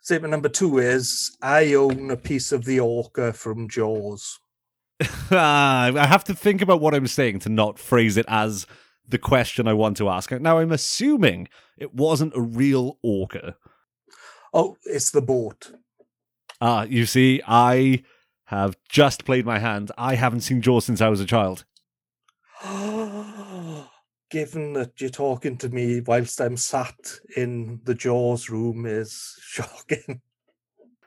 Statement 0.00 0.30
number 0.30 0.48
two 0.48 0.78
is 0.78 1.36
I 1.42 1.74
own 1.74 2.08
a 2.12 2.16
piece 2.16 2.52
of 2.52 2.66
the 2.66 2.78
orca 2.78 3.32
from 3.32 3.68
Jaws. 3.68 4.38
I 5.32 5.90
have 5.96 6.22
to 6.24 6.34
think 6.34 6.62
about 6.62 6.80
what 6.80 6.94
I'm 6.94 7.08
saying 7.08 7.40
to 7.40 7.48
not 7.48 7.80
phrase 7.80 8.16
it 8.16 8.26
as 8.28 8.64
the 9.08 9.18
question 9.18 9.66
I 9.66 9.72
want 9.72 9.96
to 9.96 10.08
ask. 10.08 10.30
Now, 10.30 10.58
I'm 10.58 10.70
assuming 10.70 11.48
it 11.76 11.92
wasn't 11.92 12.36
a 12.36 12.40
real 12.40 12.98
orca. 13.02 13.56
Oh, 14.54 14.76
it's 14.84 15.10
the 15.10 15.20
boat. 15.20 15.72
Ah, 16.60 16.84
you 16.84 17.06
see, 17.06 17.42
I 17.44 18.04
have 18.44 18.76
just 18.88 19.24
played 19.24 19.44
my 19.44 19.58
hand. 19.58 19.90
I 19.98 20.14
haven't 20.14 20.42
seen 20.42 20.62
Jaws 20.62 20.84
since 20.84 21.00
I 21.00 21.08
was 21.08 21.20
a 21.20 21.26
child. 21.26 21.64
Given 24.30 24.74
that 24.74 25.00
you're 25.00 25.10
talking 25.10 25.56
to 25.58 25.68
me 25.70 26.00
whilst 26.00 26.40
I'm 26.40 26.56
sat 26.56 26.98
in 27.36 27.80
the 27.84 27.94
Jaws 27.94 28.50
room 28.50 28.84
is 28.84 29.36
shocking. 29.42 30.20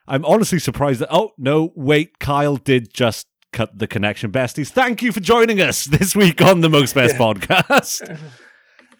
I'm 0.07 0.25
honestly 0.25 0.59
surprised 0.59 1.01
that. 1.01 1.09
Oh, 1.11 1.31
no, 1.37 1.71
wait, 1.75 2.19
Kyle 2.19 2.57
did 2.57 2.93
just 2.93 3.27
cut 3.53 3.77
the 3.77 3.87
connection, 3.87 4.31
besties. 4.31 4.69
Thank 4.69 5.01
you 5.01 5.11
for 5.11 5.19
joining 5.19 5.61
us 5.61 5.85
this 5.97 6.15
week 6.15 6.41
on 6.41 6.61
the 6.61 6.69
Most 6.69 6.95
Best 6.95 7.15
yeah. 7.15 7.19
podcast. 7.19 8.19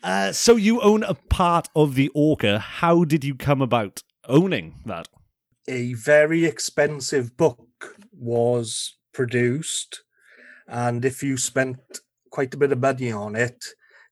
Uh, 0.03 0.31
so, 0.31 0.55
you 0.55 0.81
own 0.81 1.03
a 1.03 1.13
part 1.13 1.69
of 1.75 1.93
the 1.93 2.09
Orca. 2.15 2.57
How 2.57 3.03
did 3.03 3.23
you 3.23 3.35
come 3.35 3.61
about 3.61 4.01
owning 4.27 4.79
that? 4.87 5.07
A 5.67 5.93
very 5.93 6.43
expensive 6.43 7.37
book 7.37 7.95
was 8.11 8.95
produced, 9.13 10.01
and 10.67 11.05
if 11.05 11.21
you 11.21 11.37
spent 11.37 11.77
quite 12.31 12.51
a 12.51 12.57
bit 12.57 12.71
of 12.71 12.79
money 12.79 13.11
on 13.11 13.35
it, 13.35 13.63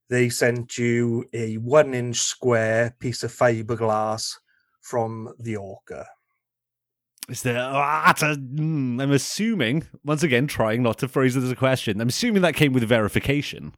they 0.09 0.29
sent 0.29 0.77
you 0.77 1.25
a 1.33 1.55
one 1.57 1.93
inch 1.93 2.17
square 2.17 2.95
piece 2.99 3.23
of 3.23 3.31
fiberglass 3.31 4.35
from 4.81 5.33
the 5.39 5.55
Orca. 5.55 6.07
Is 7.29 7.43
there? 7.43 7.59
ah, 7.61 8.09
a- 8.09 8.35
mm, 8.35 9.01
I'm 9.01 9.11
assuming 9.11 9.87
once 10.03 10.23
again, 10.23 10.47
trying 10.47 10.81
not 10.81 10.97
to 10.99 11.07
phrase 11.07 11.35
it 11.35 11.43
as 11.43 11.51
a 11.51 11.55
question. 11.55 12.01
I'm 12.01 12.07
assuming 12.09 12.41
that 12.41 12.55
came 12.55 12.73
with 12.73 12.83
verification. 12.83 13.73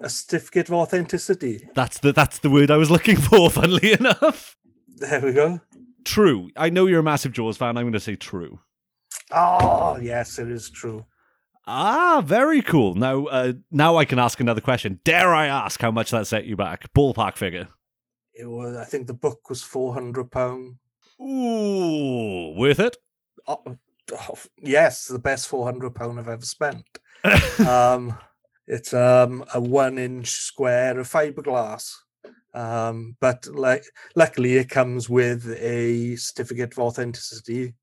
A 0.00 0.08
certificate 0.08 0.68
of 0.68 0.74
authenticity. 0.74 1.68
That's 1.74 1.98
the 1.98 2.12
that's 2.12 2.38
the 2.40 2.50
word 2.50 2.70
I 2.70 2.76
was 2.78 2.90
looking 2.90 3.16
for. 3.28 3.48
Funnily 3.50 3.92
enough, 3.92 4.56
There 4.88 5.20
we 5.20 5.32
go. 5.32 5.60
true. 6.04 6.50
I 6.56 6.70
know 6.70 6.86
you're 6.86 7.00
a 7.00 7.02
massive 7.04 7.32
Jaws 7.32 7.56
fan. 7.58 7.76
I'm 7.76 7.84
going 7.84 7.92
to 7.92 8.00
say 8.00 8.16
true. 8.16 8.58
Oh, 9.30 9.96
yes, 10.02 10.38
it 10.40 10.50
is 10.50 10.68
true. 10.70 11.04
Ah, 11.72 12.20
very 12.20 12.62
cool. 12.62 12.96
Now, 12.96 13.26
uh, 13.26 13.52
now 13.70 13.96
I 13.96 14.04
can 14.04 14.18
ask 14.18 14.40
another 14.40 14.60
question. 14.60 14.98
Dare 15.04 15.32
I 15.32 15.46
ask 15.46 15.80
how 15.80 15.92
much 15.92 16.10
that 16.10 16.26
set 16.26 16.44
you 16.44 16.56
back? 16.56 16.92
Ballpark 16.94 17.36
figure. 17.36 17.68
It 18.34 18.46
was, 18.46 18.74
I 18.74 18.84
think 18.84 19.06
the 19.06 19.14
book 19.14 19.48
was 19.48 19.62
four 19.62 19.94
hundred 19.94 20.32
pound. 20.32 20.78
Ooh, 21.22 22.54
worth 22.56 22.80
it. 22.80 22.96
Oh, 23.46 23.62
oh, 24.12 24.38
yes, 24.60 25.06
the 25.06 25.20
best 25.20 25.46
four 25.46 25.64
hundred 25.64 25.94
pound 25.94 26.18
I've 26.18 26.26
ever 26.26 26.44
spent. 26.44 26.84
um, 27.64 28.18
it's 28.66 28.92
um, 28.92 29.44
a 29.54 29.60
one 29.60 29.96
inch 29.96 30.28
square 30.28 30.98
of 30.98 31.08
fiberglass. 31.08 31.92
Um, 32.52 33.16
but 33.20 33.46
like, 33.46 33.84
luckily, 34.16 34.56
it 34.56 34.70
comes 34.70 35.08
with 35.08 35.46
a 35.60 36.16
certificate 36.16 36.72
of 36.72 36.80
authenticity. 36.80 37.74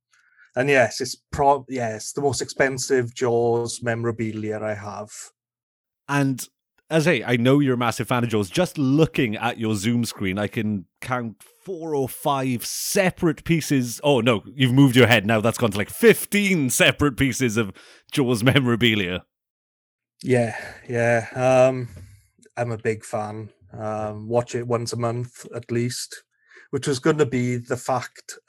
And 0.58 0.70
yes, 0.70 1.02
it's 1.02 1.16
prob 1.32 1.66
yes 1.70 2.14
the 2.14 2.22
most 2.22 2.42
expensive 2.42 3.14
Jaws 3.14 3.84
memorabilia 3.84 4.60
I 4.60 4.74
have. 4.74 5.12
And 6.10 6.48
as 6.90 7.08
I, 7.08 7.22
I 7.26 7.38
know 7.38 7.60
you're 7.60 7.76
a 7.76 7.78
massive 7.78 8.08
fan 8.08 8.24
of 8.24 8.30
Jaws. 8.30 8.50
Just 8.50 8.78
looking 8.78 9.36
at 9.36 9.60
your 9.60 9.76
Zoom 9.76 10.04
screen, 10.04 10.40
I 10.40 10.48
can 10.48 10.86
count 11.00 11.44
four 11.64 11.94
or 11.94 12.10
five 12.10 12.66
separate 12.66 13.44
pieces. 13.44 14.02
Oh 14.04 14.20
no, 14.20 14.42
you've 14.56 14.74
moved 14.74 14.96
your 14.96 15.06
head 15.06 15.28
now. 15.28 15.42
That's 15.42 15.60
gone 15.60 15.72
to 15.72 15.78
like 15.78 15.92
fifteen 15.92 16.72
separate 16.72 17.18
pieces 17.18 17.56
of 17.56 17.72
Jaws 18.12 18.44
memorabilia. 18.44 19.26
Yeah, 20.24 20.58
yeah. 20.90 21.28
Um, 21.36 21.90
I'm 22.56 22.72
a 22.72 22.80
big 22.80 23.06
fan. 23.06 23.52
Um, 23.78 24.28
watch 24.28 24.56
it 24.56 24.66
once 24.66 24.92
a 24.92 24.98
month 24.98 25.46
at 25.54 25.70
least, 25.72 26.24
which 26.72 26.88
was 26.88 26.98
going 26.98 27.20
to 27.20 27.28
be 27.28 27.58
the 27.58 27.78
fact. 27.78 28.40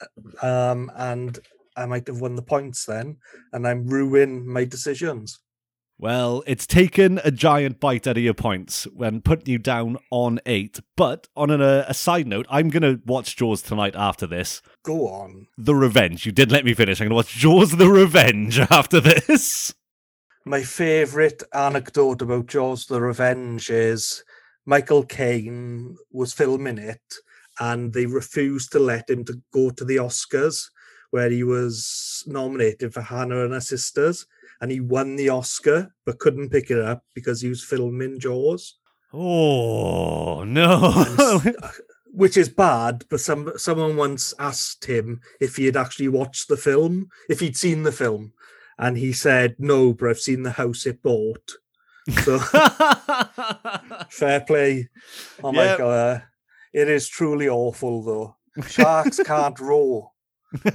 Um, 0.41 0.91
and 0.95 1.37
I 1.75 1.85
might 1.85 2.07
have 2.07 2.21
won 2.21 2.35
the 2.35 2.41
points 2.41 2.85
then, 2.85 3.17
and 3.53 3.67
I'm 3.67 3.87
ruining 3.87 4.47
my 4.47 4.65
decisions. 4.65 5.39
Well, 6.01 6.43
it's 6.47 6.65
taken 6.65 7.19
a 7.25 7.31
giant 7.31 7.81
bite 7.81 8.07
out 8.07 8.15
of 8.15 8.23
your 8.23 8.33
points 8.33 8.85
when 8.93 9.19
putting 9.19 9.51
you 9.51 9.57
down 9.57 9.97
on 10.11 10.39
eight. 10.45 10.79
But 10.95 11.27
on 11.35 11.49
an, 11.49 11.61
uh, 11.61 11.83
a 11.89 11.93
side 11.93 12.25
note, 12.25 12.45
I'm 12.49 12.69
going 12.69 12.83
to 12.83 13.01
watch 13.05 13.35
Jaws 13.35 13.61
tonight 13.61 13.97
after 13.97 14.25
this. 14.25 14.61
Go 14.83 15.09
on. 15.09 15.47
The 15.57 15.75
Revenge. 15.75 16.25
You 16.25 16.31
did 16.31 16.53
let 16.53 16.63
me 16.63 16.73
finish. 16.73 17.01
I'm 17.01 17.09
going 17.09 17.09
to 17.09 17.15
watch 17.15 17.33
Jaws 17.33 17.75
the 17.75 17.89
Revenge 17.89 18.59
after 18.71 19.01
this. 19.01 19.73
My 20.45 20.63
favourite 20.63 21.43
anecdote 21.53 22.21
about 22.21 22.45
Jaws 22.45 22.85
the 22.85 23.01
Revenge 23.01 23.69
is 23.69 24.23
Michael 24.65 25.03
Caine 25.03 25.97
was 26.13 26.31
filming 26.31 26.77
it 26.77 27.01
and 27.59 27.91
they 27.91 28.05
refused 28.05 28.71
to 28.71 28.79
let 28.79 29.09
him 29.09 29.25
to 29.25 29.41
go 29.53 29.69
to 29.69 29.83
the 29.83 29.97
Oscars 29.97 30.69
where 31.11 31.29
he 31.29 31.43
was 31.43 32.23
nominated 32.27 32.93
for 32.93 33.01
Hannah 33.01 33.43
and 33.43 33.53
her 33.53 33.61
sisters 33.61 34.25
and 34.61 34.71
he 34.71 34.79
won 34.79 35.15
the 35.15 35.29
Oscar 35.29 35.93
but 36.05 36.19
couldn't 36.19 36.49
pick 36.49 36.71
it 36.71 36.79
up 36.79 37.03
because 37.13 37.41
he 37.41 37.49
was 37.49 37.63
filming 37.63 38.19
Jaws. 38.19 38.75
Oh, 39.13 40.43
no. 40.43 41.41
Which 42.11 42.37
is 42.37 42.49
bad, 42.49 43.05
but 43.09 43.19
some 43.19 43.51
someone 43.55 43.95
once 43.95 44.33
asked 44.39 44.85
him 44.85 45.21
if 45.39 45.55
he 45.55 45.65
had 45.65 45.77
actually 45.77 46.07
watched 46.07 46.47
the 46.47 46.57
film, 46.57 47.09
if 47.29 47.39
he'd 47.39 47.55
seen 47.55 47.83
the 47.83 47.91
film, 47.91 48.33
and 48.79 48.97
he 48.97 49.13
said, 49.13 49.55
"No, 49.59 49.93
bro, 49.93 50.09
I've 50.09 50.19
seen 50.19 50.41
the 50.41 50.51
house 50.51 50.87
it 50.87 51.03
bought." 51.03 51.51
So 52.23 52.39
fair 54.09 54.41
play. 54.41 54.89
Oh 55.43 55.51
my 55.51 55.77
god, 55.77 55.81
uh, 55.81 56.19
it 56.73 56.89
is 56.89 57.07
truly 57.07 57.47
awful 57.47 58.01
though. 58.03 58.35
Sharks 58.67 59.19
can't 59.23 59.59
roar, 59.59 60.09
and 60.63 60.73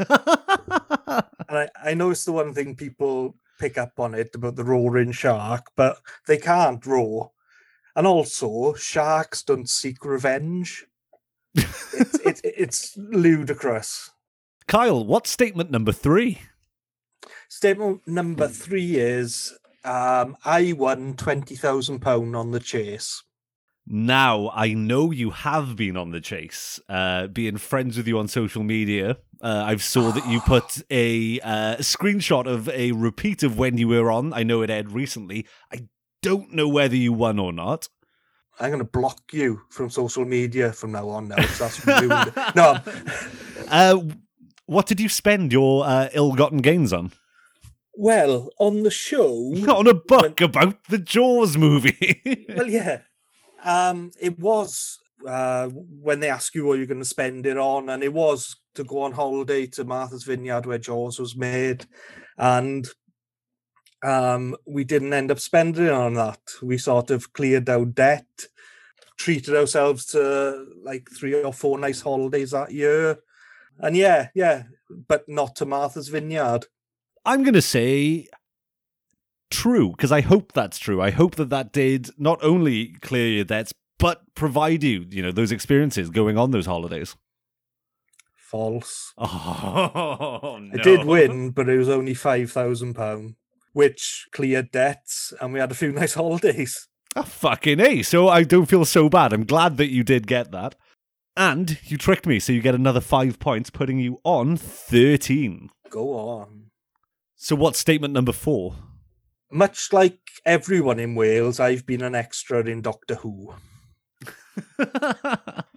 I, 1.49 1.69
I 1.83 1.95
know 1.95 2.11
it's 2.11 2.25
the 2.25 2.33
one 2.33 2.55
thing 2.55 2.77
people 2.77 3.37
pick 3.59 3.79
up 3.79 3.99
on 3.99 4.15
it 4.15 4.35
about 4.35 4.57
the 4.57 4.65
roaring 4.65 5.13
shark, 5.13 5.71
but 5.77 5.99
they 6.27 6.37
can't 6.37 6.85
roar. 6.85 7.31
And 7.97 8.07
also, 8.07 8.75
sharks 8.75 9.43
don't 9.43 9.69
seek 9.69 10.05
revenge. 10.05 10.87
It's 11.55 11.95
it's, 12.25 12.41
it's 12.45 12.97
ludicrous. 12.97 14.11
Kyle, 14.67 15.05
what's 15.05 15.31
statement 15.31 15.71
number 15.71 15.93
three? 15.93 16.41
Statement 17.49 18.07
number 18.07 18.49
three 18.49 18.97
is 18.97 19.57
um, 19.85 20.37
I 20.45 20.73
won 20.73 21.15
twenty 21.15 21.55
thousand 21.55 22.01
pound 22.01 22.35
on 22.35 22.51
the 22.51 22.61
chase. 22.61 23.23
Now, 23.87 24.51
I 24.55 24.73
know 24.73 25.11
you 25.11 25.31
have 25.31 25.77
been 25.77 25.97
on 25.97 26.11
the 26.11 26.21
chase, 26.21 26.81
uh, 26.89 27.27
being 27.27 27.59
friends 27.59 27.99
with 27.99 28.09
you 28.09 28.19
on 28.19 28.29
social 28.29 28.63
media. 28.63 29.19
Uh, 29.45 29.63
I've 29.67 29.83
saw 29.83 30.11
that 30.11 30.27
you 30.27 30.41
put 30.41 30.81
a 30.91 31.39
uh, 31.41 31.77
screenshot 31.77 32.47
of 32.47 32.67
a 32.71 32.93
repeat 32.93 33.43
of 33.43 33.59
when 33.59 33.77
you 33.77 33.89
were 33.89 34.11
on. 34.11 34.33
I 34.33 34.43
know 34.43 34.63
it 34.63 34.71
aired 34.71 34.91
recently. 34.91 35.47
I 35.71 35.87
don't 36.23 36.55
know 36.55 36.67
whether 36.67 36.97
you 36.97 37.13
won 37.13 37.39
or 37.39 37.53
not. 37.53 37.89
I'm 38.59 38.71
going 38.71 38.79
to 38.79 38.85
block 38.91 39.21
you 39.33 39.61
from 39.69 39.91
social 39.91 40.25
media 40.25 40.73
from 40.73 40.93
now 40.93 41.09
on. 41.11 41.29
Now 41.29 41.37
that's 41.37 41.87
ruined. 41.87 42.33
No, 42.57 42.79
Uh, 43.69 44.01
what 44.67 44.87
did 44.87 44.99
you 44.99 45.11
spend 45.11 45.53
your 45.53 45.85
uh, 45.85 46.09
ill-gotten 46.15 46.59
gains 46.63 46.93
on? 46.93 47.13
well, 47.97 48.49
on 48.59 48.83
the 48.83 48.91
show, 48.91 49.51
Not 49.55 49.77
on 49.81 49.87
a 49.87 49.95
book 49.95 50.41
about 50.41 50.83
the 50.89 50.99
Jaws 50.99 51.57
movie. 51.59 52.47
well, 52.57 52.67
yeah, 52.69 53.01
um, 53.63 54.11
it 54.21 54.39
was 54.39 54.99
uh, 55.29 55.69
when 55.69 56.21
they 56.21 56.31
ask 56.31 56.55
you 56.55 56.65
what 56.65 56.79
you're 56.79 56.87
going 56.87 56.99
to 57.01 57.05
spend 57.05 57.45
it 57.47 57.59
on, 57.59 57.89
and 57.91 58.03
it 58.03 58.13
was 58.13 58.57
to 58.75 58.85
go 58.85 59.03
on 59.03 59.13
holiday 59.13 59.67
to 59.67 59.85
Martha's 59.85 60.25
Vineyard 60.25 60.67
where 60.67 60.79
Jaws 60.79 61.19
was 61.19 61.37
made, 61.37 61.87
and 62.39 62.87
um, 64.03 64.57
we 64.67 64.85
didn't 64.85 65.13
end 65.13 65.31
up 65.31 65.41
spending 65.41 65.89
on 65.89 66.15
that. 66.15 66.41
We 66.63 66.79
sort 66.79 67.11
of 67.11 67.33
cleared 67.33 67.69
our 67.69 67.85
debt, 67.85 68.27
treated 69.17 69.55
ourselves 69.55 70.07
to 70.07 70.67
like 70.83 71.09
three 71.11 71.43
or 71.43 71.53
four 71.53 71.79
nice 71.79 72.01
holidays 72.01 72.51
that 72.51 72.73
year, 72.73 73.19
and 73.79 73.97
yeah, 73.97 74.29
yeah, 74.35 74.65
but 75.09 75.29
not 75.29 75.57
to 75.57 75.67
Martha's 75.67 76.09
Vineyard. 76.09 76.67
I'm 77.25 77.43
going 77.43 77.55
to 77.55 77.63
say 77.63 78.29
true 79.51 79.91
because 79.91 80.13
I 80.13 80.21
hope 80.21 80.53
that's 80.53 80.79
true. 80.79 81.01
I 81.01 81.11
hope 81.11 81.37
that 81.37 81.51
that 81.51 81.73
did 81.73 82.11
not 82.19 82.39
only 82.43 82.95
clear 83.01 83.29
your 83.29 83.45
debts 83.45 83.73
but 83.99 84.23
provide 84.35 84.83
you, 84.83 85.07
you 85.11 85.23
know, 85.23 85.33
those 85.33 85.53
experiences 85.53 86.11
going 86.11 86.37
on 86.37 86.51
those 86.51 86.67
holidays. 86.67 87.17
False. 88.55 89.13
Oh, 89.19 90.59
no. 90.61 90.79
I 90.79 90.83
did 90.83 91.05
win, 91.07 91.51
but 91.51 91.69
it 91.69 91.77
was 91.77 91.89
only 91.89 92.15
five 92.15 92.53
thousand 92.53 92.95
pound, 92.95 93.35
which 93.73 94.29
cleared 94.31 94.71
debts, 94.71 95.33
and 95.41 95.53
we 95.53 95.59
had 95.59 95.73
a 95.73 95.75
few 95.75 95.91
nice 96.01 96.15
holidays. 96.15 96.87
Oh, 97.17 97.23
fucking 97.23 97.81
A. 97.81 98.03
So 98.03 98.29
I 98.29 98.45
don't 98.45 98.67
feel 98.67 98.85
so 98.85 99.09
bad. 99.09 99.33
I'm 99.33 99.45
glad 99.45 99.77
that 99.79 99.91
you 99.91 100.05
did 100.05 100.29
get 100.29 100.53
that. 100.53 100.77
And 101.37 101.79
you 101.83 101.99
tricked 101.99 102.29
me, 102.29 102.39
so 102.39 102.53
you 102.53 102.61
get 102.61 102.77
another 102.77 103.01
five 103.01 103.41
points, 103.41 103.71
putting 103.71 103.99
you 103.99 104.21
on 104.23 104.57
13. 104.57 105.71
Go 105.91 106.13
on. 106.13 106.67
So 107.35 107.57
what's 107.57 107.81
statement 107.81 108.15
number 108.15 108.33
four? 108.33 108.77
Much 109.51 109.93
like 109.93 110.21
everyone 110.47 111.01
in 111.01 111.17
Wales, 111.17 111.59
I've 111.59 111.87
been 111.87 112.03
an 112.03 112.15
extra 112.15 112.61
in 112.61 112.83
Doctor 112.83 113.17
Who. 113.17 113.55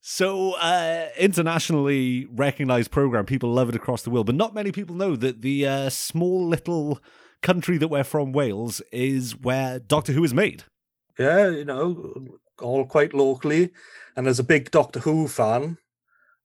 so, 0.00 0.52
uh, 0.54 1.08
internationally 1.18 2.26
recognized 2.30 2.90
program, 2.90 3.26
people 3.26 3.52
love 3.52 3.68
it 3.68 3.76
across 3.76 4.02
the 4.02 4.10
world, 4.10 4.26
but 4.26 4.34
not 4.34 4.54
many 4.54 4.72
people 4.72 4.96
know 4.96 5.16
that 5.16 5.42
the 5.42 5.66
uh, 5.66 5.90
small 5.90 6.46
little 6.46 7.00
country 7.42 7.78
that 7.78 7.88
we're 7.88 8.04
from, 8.04 8.32
Wales, 8.32 8.80
is 8.92 9.36
where 9.36 9.78
Doctor 9.78 10.12
Who 10.12 10.24
is 10.24 10.34
made. 10.34 10.64
Yeah, 11.18 11.50
you 11.50 11.64
know, 11.64 12.38
all 12.60 12.86
quite 12.86 13.12
locally. 13.12 13.70
And 14.16 14.26
as 14.26 14.38
a 14.38 14.44
big 14.44 14.70
Doctor 14.70 15.00
Who 15.00 15.28
fan, 15.28 15.78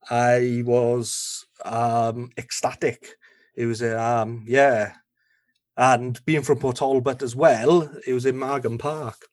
I 0.10 0.64
was 0.66 1.46
um 1.64 2.30
ecstatic. 2.38 3.16
It 3.56 3.66
was 3.66 3.82
um 3.82 4.44
yeah. 4.48 4.94
And 5.78 6.24
being 6.26 6.42
from 6.42 6.60
Port 6.60 6.78
Talbot 6.78 7.22
as 7.22 7.36
well, 7.36 7.90
it 8.06 8.14
was 8.14 8.26
in 8.26 8.36
Margam 8.36 8.78
Park. 8.80 9.28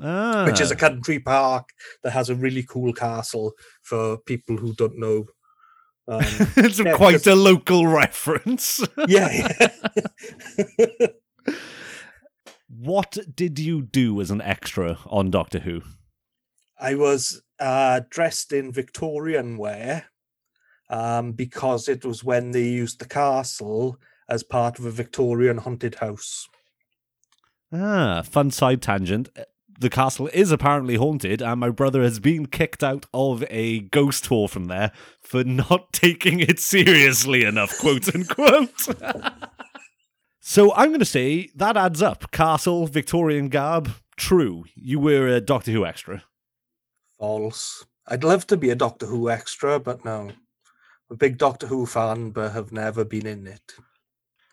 Ah. 0.00 0.44
which 0.46 0.60
is 0.60 0.70
a 0.70 0.76
country 0.76 1.18
park 1.18 1.70
that 2.02 2.12
has 2.12 2.30
a 2.30 2.34
really 2.34 2.62
cool 2.62 2.92
castle 2.92 3.52
for 3.82 4.16
people 4.18 4.56
who 4.56 4.72
don't 4.74 4.98
know. 4.98 5.26
Um, 6.06 6.20
it's 6.56 6.78
yeah, 6.78 6.94
quite 6.94 7.26
a 7.26 7.34
local 7.34 7.86
reference. 7.86 8.80
yeah, 9.08 9.48
yeah. 9.60 11.06
What 12.68 13.18
did 13.34 13.58
you 13.58 13.82
do 13.82 14.20
as 14.20 14.30
an 14.30 14.40
extra 14.40 14.98
on 15.06 15.30
Doctor 15.30 15.58
Who? 15.60 15.82
I 16.78 16.94
was 16.94 17.42
uh, 17.58 18.02
dressed 18.08 18.52
in 18.52 18.70
Victorian 18.70 19.58
wear 19.58 20.06
um, 20.88 21.32
because 21.32 21.88
it 21.88 22.04
was 22.04 22.22
when 22.22 22.52
they 22.52 22.68
used 22.68 23.00
the 23.00 23.08
castle 23.08 23.98
as 24.28 24.42
part 24.42 24.78
of 24.78 24.84
a 24.84 24.90
Victorian 24.90 25.58
haunted 25.58 25.96
house. 25.96 26.46
Ah, 27.72 28.22
fun 28.22 28.50
side 28.50 28.80
tangent. 28.80 29.28
The 29.80 29.88
castle 29.88 30.28
is 30.32 30.50
apparently 30.50 30.96
haunted, 30.96 31.40
and 31.40 31.60
my 31.60 31.70
brother 31.70 32.02
has 32.02 32.18
been 32.18 32.46
kicked 32.46 32.82
out 32.82 33.06
of 33.14 33.44
a 33.48 33.78
ghost 33.78 34.24
tour 34.24 34.48
from 34.48 34.64
there 34.64 34.90
for 35.20 35.44
not 35.44 35.92
taking 35.92 36.40
it 36.40 36.58
seriously 36.58 37.44
enough, 37.44 37.78
quote 37.78 38.12
unquote. 38.12 38.88
so 40.40 40.74
I'm 40.74 40.88
going 40.88 40.98
to 40.98 41.04
say 41.04 41.50
that 41.54 41.76
adds 41.76 42.02
up. 42.02 42.32
Castle, 42.32 42.88
Victorian 42.88 43.50
garb, 43.50 43.90
true. 44.16 44.64
You 44.74 44.98
were 44.98 45.28
a 45.28 45.40
Doctor 45.40 45.70
Who 45.70 45.86
extra. 45.86 46.24
False. 47.16 47.86
I'd 48.08 48.24
love 48.24 48.48
to 48.48 48.56
be 48.56 48.70
a 48.70 48.74
Doctor 48.74 49.06
Who 49.06 49.30
extra, 49.30 49.78
but 49.78 50.04
no. 50.04 50.30
I'm 50.30 50.34
a 51.08 51.14
big 51.14 51.38
Doctor 51.38 51.68
Who 51.68 51.86
fan, 51.86 52.30
but 52.30 52.50
have 52.50 52.72
never 52.72 53.04
been 53.04 53.28
in 53.28 53.46
it. 53.46 53.74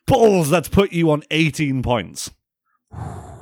Balls, 0.05 0.51
that's 0.51 0.69
put 0.69 0.91
you 0.91 1.09
on 1.09 1.23
18 1.31 1.81
points. 1.81 2.29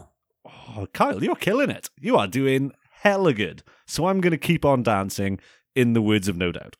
Oh, 0.75 0.87
Kyle, 0.87 1.23
you're 1.23 1.35
killing 1.35 1.69
it. 1.69 1.89
You 1.99 2.17
are 2.17 2.27
doing 2.27 2.71
hella 3.01 3.33
good. 3.33 3.63
So 3.85 4.07
I'm 4.07 4.21
going 4.21 4.31
to 4.31 4.37
keep 4.37 4.65
on 4.65 4.83
dancing 4.83 5.39
in 5.75 5.93
the 5.93 6.01
words 6.01 6.27
of 6.27 6.37
No 6.37 6.51
Doubt. 6.51 6.77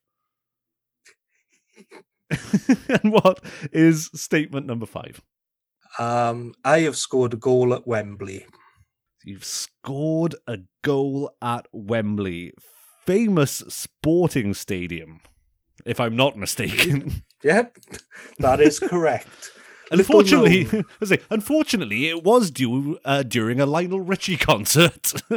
and 2.90 3.12
what 3.12 3.40
is 3.72 4.10
statement 4.16 4.66
number 4.66 4.86
five? 4.86 5.22
Um, 6.00 6.54
I 6.64 6.80
have 6.82 6.98
scored 6.98 7.34
a 7.34 7.38
goal 7.38 7.74
at 7.74 7.86
Wembley. 7.86 8.46
You've 9.24 9.46
scored 9.46 10.36
a 10.48 10.60
goal 10.82 11.32
at 11.42 11.68
Wembley, 11.72 12.54
famous 13.06 13.64
sporting 13.68 14.54
stadium, 14.54 15.22
if 15.86 16.00
I'm 16.00 16.16
not 16.16 16.38
mistaken. 16.38 17.24
Yep, 17.44 17.78
that 18.40 18.62
is 18.62 18.80
correct. 18.80 19.52
Unfortunately. 19.94 20.68
I 21.02 21.06
say, 21.06 21.20
unfortunately, 21.30 22.08
it 22.08 22.24
was 22.24 22.50
due 22.52 23.00
uh, 23.06 23.24
during 23.24 23.60
a 23.60 23.66
Lionel 23.66 24.02
Richie 24.02 24.38
concert. 24.38 25.14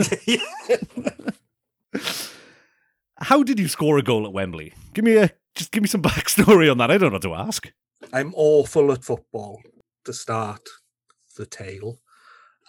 How 3.18 3.42
did 3.42 3.58
you 3.58 3.68
score 3.68 3.98
a 3.98 4.02
goal 4.02 4.26
at 4.26 4.32
Wembley? 4.32 4.72
Give 4.94 5.04
me 5.04 5.16
a 5.16 5.30
just 5.54 5.72
give 5.72 5.82
me 5.82 5.88
some 5.88 6.02
backstory 6.10 6.70
on 6.70 6.78
that. 6.78 6.90
I 6.90 6.98
don't 6.98 7.10
know 7.10 7.14
what 7.14 7.22
to 7.22 7.34
ask. 7.34 7.70
I'm 8.12 8.32
awful 8.36 8.92
at 8.92 9.04
football 9.04 9.60
to 10.04 10.12
start 10.12 10.60
the 11.36 11.46
tale, 11.46 12.00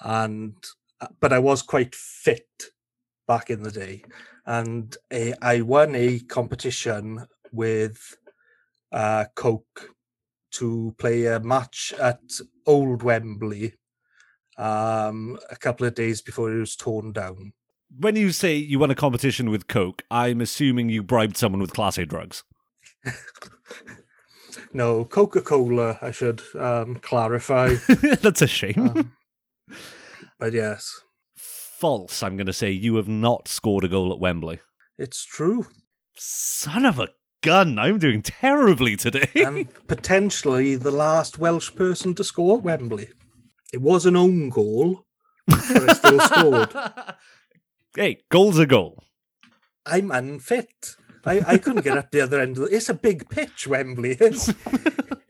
and 0.01 0.55
uh, 1.01 1.07
but 1.19 1.33
I 1.33 1.39
was 1.39 1.61
quite 1.61 1.95
fit 1.95 2.47
back 3.27 3.49
in 3.49 3.63
the 3.63 3.71
day, 3.71 4.03
and 4.45 4.95
uh, 5.11 5.31
I 5.41 5.61
won 5.61 5.95
a 5.95 6.19
competition 6.19 7.25
with 7.51 8.17
uh, 8.91 9.25
Coke 9.35 9.89
to 10.57 10.95
play 10.97 11.25
a 11.25 11.39
match 11.39 11.93
at 11.99 12.19
Old 12.65 13.03
Wembley 13.03 13.73
um, 14.57 15.37
a 15.49 15.55
couple 15.55 15.85
of 15.85 15.95
days 15.95 16.21
before 16.21 16.51
it 16.51 16.59
was 16.59 16.75
torn 16.75 17.11
down. 17.11 17.53
When 17.97 18.15
you 18.15 18.31
say 18.31 18.55
you 18.55 18.79
won 18.79 18.91
a 18.91 18.95
competition 18.95 19.49
with 19.49 19.67
Coke, 19.67 20.03
I'm 20.11 20.41
assuming 20.41 20.89
you 20.89 21.03
bribed 21.03 21.37
someone 21.37 21.61
with 21.61 21.73
Class 21.73 21.97
A 21.97 22.05
drugs. 22.05 22.43
No, 24.73 25.05
Coca 25.05 25.41
Cola, 25.41 25.97
I 26.01 26.11
should 26.11 26.41
um, 26.55 26.95
clarify. 26.95 27.75
That's 28.21 28.41
a 28.41 28.47
shame. 28.47 28.89
Um, 28.89 29.11
but 30.39 30.53
yes, 30.53 31.01
False. 31.35 32.23
I'm 32.23 32.37
going 32.37 32.47
to 32.47 32.53
say 32.53 32.71
you 32.71 32.95
have 32.95 33.07
not 33.07 33.47
scored 33.47 33.83
a 33.83 33.87
goal 33.87 34.11
at 34.11 34.19
Wembley. 34.19 34.59
it's 34.97 35.23
true. 35.23 35.67
Son 36.15 36.85
of 36.85 36.99
a 36.99 37.09
gun! 37.41 37.77
I'm 37.79 37.99
doing 37.99 38.21
terribly 38.21 38.95
today. 38.95 39.29
and 39.35 39.67
potentially 39.87 40.75
the 40.75 40.91
last 40.91 41.37
Welsh 41.39 41.73
person 41.75 42.13
to 42.15 42.23
score 42.23 42.57
at 42.57 42.63
Wembley. 42.63 43.09
It 43.73 43.81
was 43.81 44.05
an 44.05 44.15
own 44.15 44.49
goal, 44.49 45.05
but 45.47 45.59
I 45.59 45.93
still 45.93 46.19
scored. 46.19 46.73
hey, 47.95 48.19
goal's 48.29 48.59
a 48.59 48.65
goal. 48.65 49.03
I'm 49.85 50.11
unfit. 50.11 50.95
I, 51.25 51.41
I 51.45 51.57
couldn't 51.57 51.83
get 51.83 51.97
up 51.97 52.11
the 52.11 52.21
other 52.21 52.39
end 52.39 52.57
of 52.57 52.69
the. 52.69 52.75
It's 52.75 52.89
a 52.89 52.93
big 52.93 53.29
pitch, 53.29 53.67
Wembley 53.67 54.11
is. 54.11 54.49
It- 54.49 54.55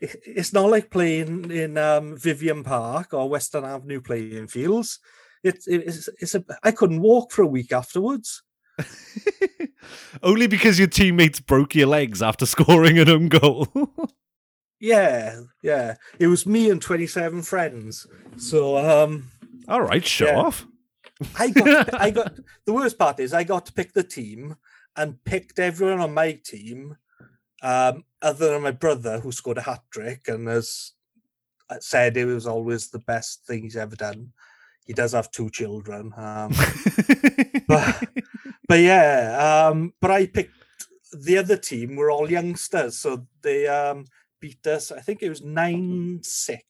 it's 0.26 0.52
not 0.52 0.70
like 0.70 0.90
playing 0.90 1.50
in 1.50 1.76
um, 1.76 2.16
Vivian 2.16 2.62
Park 2.62 3.12
or 3.12 3.28
Western 3.28 3.64
Avenue 3.64 4.00
playing 4.00 4.46
fields. 4.46 5.00
It's 5.42 5.66
it's 5.66 6.08
it's 6.20 6.34
a. 6.36 6.44
I 6.62 6.70
couldn't 6.70 7.00
walk 7.02 7.32
for 7.32 7.42
a 7.42 7.46
week 7.48 7.72
afterwards. 7.72 8.42
Only 10.22 10.46
because 10.46 10.78
your 10.78 10.88
teammates 10.88 11.40
broke 11.40 11.74
your 11.74 11.86
legs 11.86 12.22
after 12.22 12.46
scoring 12.54 12.98
an 12.98 13.08
own 13.08 13.28
goal. 13.28 13.68
Yeah, 14.80 15.40
yeah. 15.62 15.94
It 16.18 16.28
was 16.28 16.46
me 16.46 16.70
and 16.70 16.80
twenty 16.80 17.06
seven 17.06 17.42
friends. 17.42 18.06
So 18.36 18.76
um, 18.78 19.30
All 19.68 19.82
right, 19.82 20.04
show 20.04 20.26
Yeah. 20.26 20.38
off. 20.38 20.66
I 21.36 21.50
got 21.50 22.00
I 22.00 22.10
got 22.10 22.34
the 22.64 22.72
worst 22.72 22.98
part 22.98 23.18
is 23.20 23.34
I 23.34 23.44
got 23.44 23.66
to 23.66 23.72
pick 23.72 23.92
the 23.92 24.04
team 24.04 24.56
and 24.96 25.22
picked 25.24 25.58
everyone 25.58 26.00
on 26.00 26.14
my 26.14 26.32
team, 26.44 26.96
um, 27.62 28.04
other 28.22 28.50
than 28.52 28.62
my 28.62 28.70
brother 28.70 29.20
who 29.20 29.32
scored 29.32 29.58
a 29.58 29.62
hat 29.62 29.82
trick 29.90 30.28
and 30.28 30.46
has 30.48 30.92
uh, 31.70 31.76
said 31.80 32.16
it 32.16 32.24
was 32.24 32.46
always 32.46 32.88
the 32.90 32.98
best 33.00 33.44
thing 33.46 33.62
he's 33.62 33.76
ever 33.76 33.96
done. 33.96 34.32
He 34.88 34.94
does 34.94 35.12
have 35.12 35.30
two 35.30 35.50
children, 35.50 36.12
um, 36.16 36.50
but 37.68 38.04
but 38.66 38.80
yeah, 38.80 39.68
um, 39.68 39.92
but 40.00 40.10
I 40.10 40.26
picked 40.26 40.54
the 41.12 41.38
other 41.38 41.58
team 41.58 41.94
were 41.94 42.10
all 42.10 42.30
youngsters, 42.30 42.98
so 42.98 43.26
they 43.42 43.66
um, 43.66 44.06
beat 44.40 44.66
us. 44.66 44.90
I 44.90 45.00
think 45.00 45.22
it 45.22 45.28
was 45.28 45.42
nine 45.42 46.20
six. 46.22 46.64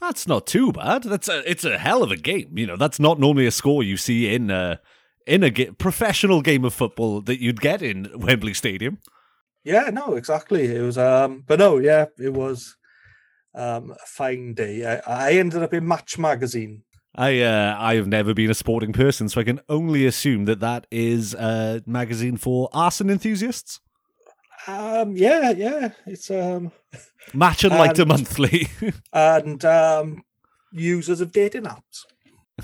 That's 0.00 0.26
not 0.26 0.48
too 0.48 0.72
bad. 0.72 1.04
That's 1.04 1.28
a, 1.28 1.48
it's 1.48 1.64
a 1.64 1.78
hell 1.78 2.02
of 2.02 2.10
a 2.10 2.16
game. 2.16 2.58
You 2.58 2.66
know, 2.66 2.76
that's 2.76 2.98
not 2.98 3.20
normally 3.20 3.46
a 3.46 3.52
score 3.52 3.84
you 3.84 3.96
see 3.96 4.34
in 4.34 4.50
a 4.50 4.80
in 5.24 5.44
a 5.44 5.50
ga- 5.50 5.70
professional 5.70 6.42
game 6.42 6.64
of 6.64 6.74
football 6.74 7.20
that 7.20 7.40
you'd 7.40 7.60
get 7.60 7.82
in 7.82 8.10
Wembley 8.16 8.52
Stadium. 8.54 8.98
Yeah, 9.62 9.90
no, 9.92 10.14
exactly. 10.14 10.64
It 10.74 10.82
was, 10.82 10.98
um, 10.98 11.44
but 11.46 11.60
no, 11.60 11.78
yeah, 11.78 12.06
it 12.18 12.32
was 12.32 12.76
um, 13.54 13.92
a 13.92 14.06
fine 14.06 14.54
day. 14.54 14.84
I, 14.84 15.28
I 15.28 15.32
ended 15.34 15.62
up 15.62 15.72
in 15.72 15.86
Match 15.86 16.18
magazine. 16.18 16.82
I 17.14 17.40
uh, 17.40 17.76
I 17.78 17.96
have 17.96 18.06
never 18.06 18.32
been 18.32 18.50
a 18.50 18.54
sporting 18.54 18.92
person, 18.92 19.28
so 19.28 19.40
I 19.40 19.44
can 19.44 19.60
only 19.68 20.06
assume 20.06 20.46
that 20.46 20.60
that 20.60 20.86
is 20.90 21.34
a 21.34 21.82
magazine 21.86 22.36
for 22.38 22.68
arson 22.72 23.10
enthusiasts. 23.10 23.80
Um, 24.66 25.16
yeah, 25.16 25.50
yeah, 25.50 25.90
it's 26.06 26.30
um, 26.30 26.72
Match 27.34 27.64
and 27.64 27.74
Lighter 27.74 28.02
And- 28.02 28.08
Monthly. 28.08 28.68
and 29.12 29.64
um, 29.64 30.22
users 30.72 31.20
of 31.20 31.32
dating 31.32 31.64
apps. 31.64 32.04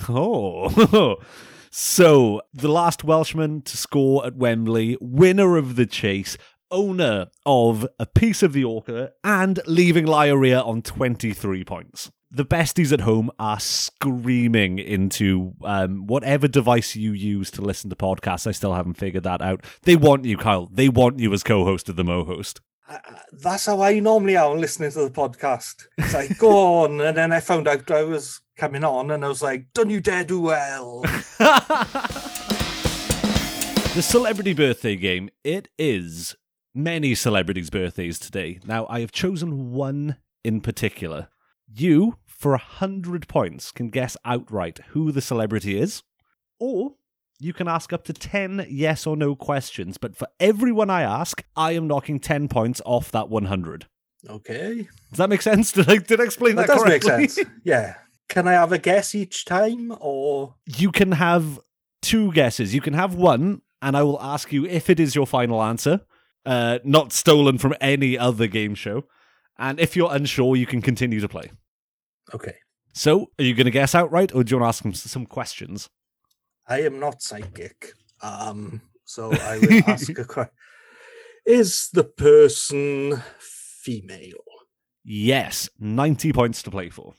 Oh. 0.09 1.17
So, 1.71 2.41
the 2.55 2.69
last 2.69 3.05
Welshman 3.05 3.61
to 3.63 3.77
score 3.77 4.25
at 4.25 4.35
Wembley, 4.35 4.97
winner 5.03 5.59
of 5.59 5.77
the 5.77 5.85
chase, 5.85 6.39
owner 6.71 7.27
of 7.45 7.87
a 7.99 8.07
piece 8.07 8.43
of 8.43 8.55
the 8.55 8.65
orca, 8.65 9.13
and 9.23 9.61
leaving 9.67 10.07
Lyria 10.07 10.67
on 10.67 10.81
23 10.81 11.65
points. 11.65 12.11
The 12.31 12.45
besties 12.45 12.93
at 12.93 13.01
home 13.01 13.31
are 13.38 13.59
screaming 13.59 14.79
into 14.79 15.55
um, 15.64 16.07
whatever 16.07 16.47
device 16.47 16.95
you 16.95 17.12
use 17.12 17.51
to 17.53 17.62
listen 17.62 17.88
to 17.88 17.97
podcasts. 17.97 18.47
I 18.47 18.51
still 18.53 18.75
haven't 18.75 18.95
figured 18.99 19.23
that 19.25 19.41
out. 19.41 19.64
They 19.83 19.97
want 19.97 20.27
you, 20.27 20.37
Kyle. 20.37 20.69
They 20.71 20.91
want 20.91 21.19
you 21.21 21.33
as 21.33 21.43
co 21.43 21.64
host 21.64 21.88
of 21.88 21.97
the 21.97 22.05
Mo 22.05 22.25
host. 22.25 22.61
I, 22.87 22.97
I- 22.97 23.21
that's 23.33 23.64
how 23.64 23.81
I 23.81 23.99
normally 24.01 24.37
am 24.37 24.59
listening 24.59 24.91
to 24.93 25.05
the 25.05 25.11
podcast. 25.11 25.87
It's 25.97 26.12
like, 26.12 26.37
go 26.38 26.83
on. 26.85 27.01
And 27.01 27.17
then 27.17 27.33
I 27.33 27.41
found 27.41 27.67
out 27.67 27.91
I 27.91 28.03
was 28.03 28.43
coming 28.59 28.85
on 28.85 29.11
and 29.11 29.25
I 29.25 29.29
was 29.29 29.41
like, 29.43 29.67
don't 29.73 29.88
you 29.91 30.01
dare 30.01 30.25
do 30.25 30.41
well. 30.41 31.05
The 33.95 34.03
celebrity 34.03 34.55
birthday 34.55 34.95
game. 34.95 35.29
It 35.43 35.69
is 35.77 36.37
many 36.73 37.17
celebrities' 37.17 37.69
birthdays 37.71 38.21
today. 38.21 38.61
Now, 38.64 38.87
I 38.88 39.01
have 39.01 39.11
chosen 39.11 39.73
one 39.73 40.19
in 40.45 40.61
particular. 40.61 41.29
You, 41.72 42.16
for 42.26 42.54
a 42.54 42.59
hundred 42.59 43.28
points, 43.28 43.70
can 43.70 43.90
guess 43.90 44.16
outright 44.24 44.81
who 44.90 45.12
the 45.12 45.20
celebrity 45.20 45.78
is, 45.78 46.02
or 46.59 46.94
you 47.38 47.52
can 47.52 47.68
ask 47.68 47.92
up 47.92 48.04
to 48.04 48.12
10 48.12 48.66
yes 48.68 49.07
or 49.07 49.16
no 49.16 49.37
questions. 49.37 49.96
But 49.98 50.16
for 50.16 50.26
everyone 50.40 50.90
I 50.90 51.02
ask, 51.02 51.44
I 51.57 51.72
am 51.72 51.87
knocking 51.87 52.18
10 52.18 52.48
points 52.48 52.81
off 52.85 53.12
that 53.12 53.28
100. 53.28 53.87
Okay. 54.28 54.88
Does 55.11 55.18
that 55.18 55.28
make 55.31 55.42
sense? 55.42 55.70
Did 55.78 55.88
I, 55.88 55.98
did 55.98 56.20
I 56.20 56.24
explain 56.24 56.57
that, 56.57 56.66
That 56.66 56.74
does 56.78 56.85
make 56.85 57.02
correctly? 57.02 57.28
sense. 57.28 57.48
Yeah. 57.64 57.94
Can 58.28 58.48
I 58.48 58.52
have 58.52 58.72
a 58.72 58.78
guess 58.78 59.14
each 59.14 59.44
time 59.44 59.94
or 60.00 60.57
you 60.66 60.90
can 60.90 61.12
have 61.12 61.61
two 62.02 62.33
guesses. 62.33 62.74
You 62.74 62.81
can 62.81 62.94
have 62.94 63.14
one, 63.14 63.62
and 63.83 63.96
I 63.96 64.02
will 64.02 64.20
ask 64.20 64.52
you 64.52 64.64
if 64.66 64.90
it 64.90 65.00
is 65.00 65.14
your 65.14 65.26
final 65.26 65.62
answer, 65.62 66.00
uh, 66.44 66.78
not 66.85 67.12
stolen 67.12 67.59
from 67.59 67.74
any 67.81 68.18
other 68.18 68.46
game 68.46 68.74
show. 68.74 69.04
And 69.59 69.81
if 69.81 69.97
you're 69.97 70.12
unsure, 70.12 70.57
you 70.57 70.66
can 70.66 70.83
continue 70.83 71.21
to 71.21 71.29
play. 71.29 71.51
okay. 72.35 72.55
So, 72.94 73.31
are 73.38 73.44
you 73.44 73.55
going 73.55 73.66
to 73.66 73.71
guess 73.71 73.94
outright, 73.94 74.35
or 74.35 74.42
do 74.42 74.51
you 74.51 74.59
want 74.59 74.64
to 74.64 74.68
ask 74.68 74.85
him 74.85 74.92
some 74.92 75.25
questions? 75.27 75.88
I 76.66 76.83
am 76.83 76.99
not 76.99 77.23
psychic. 77.23 77.92
Um, 78.23 78.81
so 79.05 79.33
I 79.33 79.59
will 79.59 79.83
ask 79.87 80.18
a 80.18 80.25
question. 80.25 80.55
Is 81.47 81.90
the 81.92 82.05
person 82.05 83.23
female? 83.38 84.44
Yes, 85.05 85.71
90 85.79 86.33
points 86.33 86.62
to 86.64 86.71
play 86.71 86.90
for. 86.90 87.14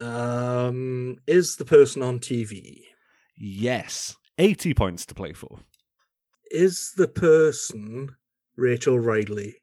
Um, 0.00 1.18
is 1.26 1.56
the 1.56 1.64
person 1.64 2.02
on 2.02 2.18
TV? 2.18 2.80
Yes, 3.36 4.16
80 4.38 4.74
points 4.74 5.04
to 5.06 5.14
play 5.14 5.32
for. 5.34 5.60
Is 6.50 6.92
the 6.96 7.08
person 7.08 8.16
Rachel 8.56 8.98
Riley? 8.98 9.56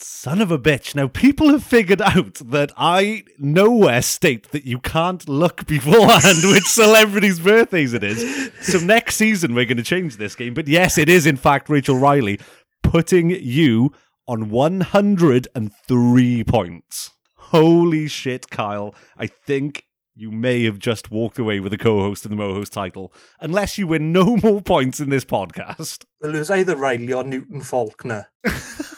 Son 0.00 0.40
of 0.40 0.52
a 0.52 0.58
bitch. 0.58 0.94
Now, 0.94 1.08
people 1.08 1.48
have 1.48 1.64
figured 1.64 2.00
out 2.00 2.34
that 2.34 2.70
I 2.76 3.24
nowhere 3.36 4.00
state 4.00 4.52
that 4.52 4.64
you 4.64 4.78
can't 4.78 5.28
look 5.28 5.66
beforehand 5.66 6.38
which 6.44 6.64
celebrities' 6.64 7.40
birthdays 7.40 7.94
it 7.94 8.04
is. 8.04 8.52
So, 8.60 8.78
next 8.78 9.16
season, 9.16 9.54
we're 9.54 9.64
going 9.64 9.76
to 9.76 9.82
change 9.82 10.16
this 10.16 10.36
game. 10.36 10.54
But 10.54 10.68
yes, 10.68 10.98
it 10.98 11.08
is, 11.08 11.26
in 11.26 11.36
fact, 11.36 11.68
Rachel 11.68 11.96
Riley, 11.98 12.38
putting 12.82 13.30
you 13.30 13.92
on 14.28 14.50
103 14.50 16.44
points. 16.44 17.10
Holy 17.34 18.06
shit, 18.06 18.50
Kyle. 18.50 18.94
I 19.16 19.26
think 19.26 19.84
you 20.14 20.30
may 20.30 20.64
have 20.64 20.78
just 20.78 21.10
walked 21.10 21.40
away 21.40 21.58
with 21.58 21.72
the 21.72 21.78
co 21.78 22.00
host 22.00 22.24
and 22.24 22.32
the 22.32 22.36
mo 22.36 22.54
host 22.54 22.72
title, 22.72 23.12
unless 23.40 23.78
you 23.78 23.88
win 23.88 24.12
no 24.12 24.36
more 24.36 24.60
points 24.60 25.00
in 25.00 25.10
this 25.10 25.24
podcast. 25.24 26.04
Well, 26.20 26.34
it 26.34 26.38
was 26.38 26.50
either 26.50 26.76
Riley 26.76 27.12
or 27.12 27.24
Newton 27.24 27.62
Faulkner. 27.62 28.28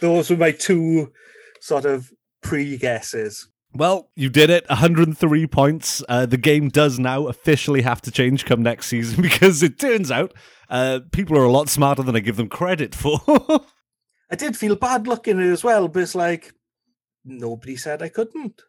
Those 0.00 0.30
were 0.30 0.36
my 0.36 0.52
two 0.52 1.12
sort 1.60 1.84
of 1.84 2.10
pre 2.42 2.76
guesses. 2.76 3.48
Well, 3.74 4.10
you 4.16 4.30
did 4.30 4.48
it. 4.50 4.66
103 4.68 5.46
points. 5.46 6.02
Uh, 6.08 6.24
the 6.26 6.38
game 6.38 6.68
does 6.68 6.98
now 6.98 7.26
officially 7.26 7.82
have 7.82 8.00
to 8.02 8.10
change 8.10 8.46
come 8.46 8.62
next 8.62 8.86
season 8.86 9.20
because 9.28 9.62
it 9.62 9.78
turns 9.78 10.10
out 10.10 10.32
uh, 10.70 11.00
people 11.12 11.36
are 11.36 11.44
a 11.44 11.50
lot 11.50 11.68
smarter 11.68 12.02
than 12.02 12.16
I 12.16 12.20
give 12.20 12.36
them 12.36 12.48
credit 12.48 12.94
for. 12.94 13.20
I 14.30 14.36
did 14.36 14.56
feel 14.56 14.76
bad 14.76 15.06
looking 15.06 15.38
at 15.38 15.46
it 15.46 15.52
as 15.52 15.64
well, 15.64 15.88
but 15.88 16.02
it's 16.02 16.14
like 16.14 16.52
nobody 17.24 17.76
said 17.76 18.02
I 18.02 18.08
couldn't. 18.08 18.62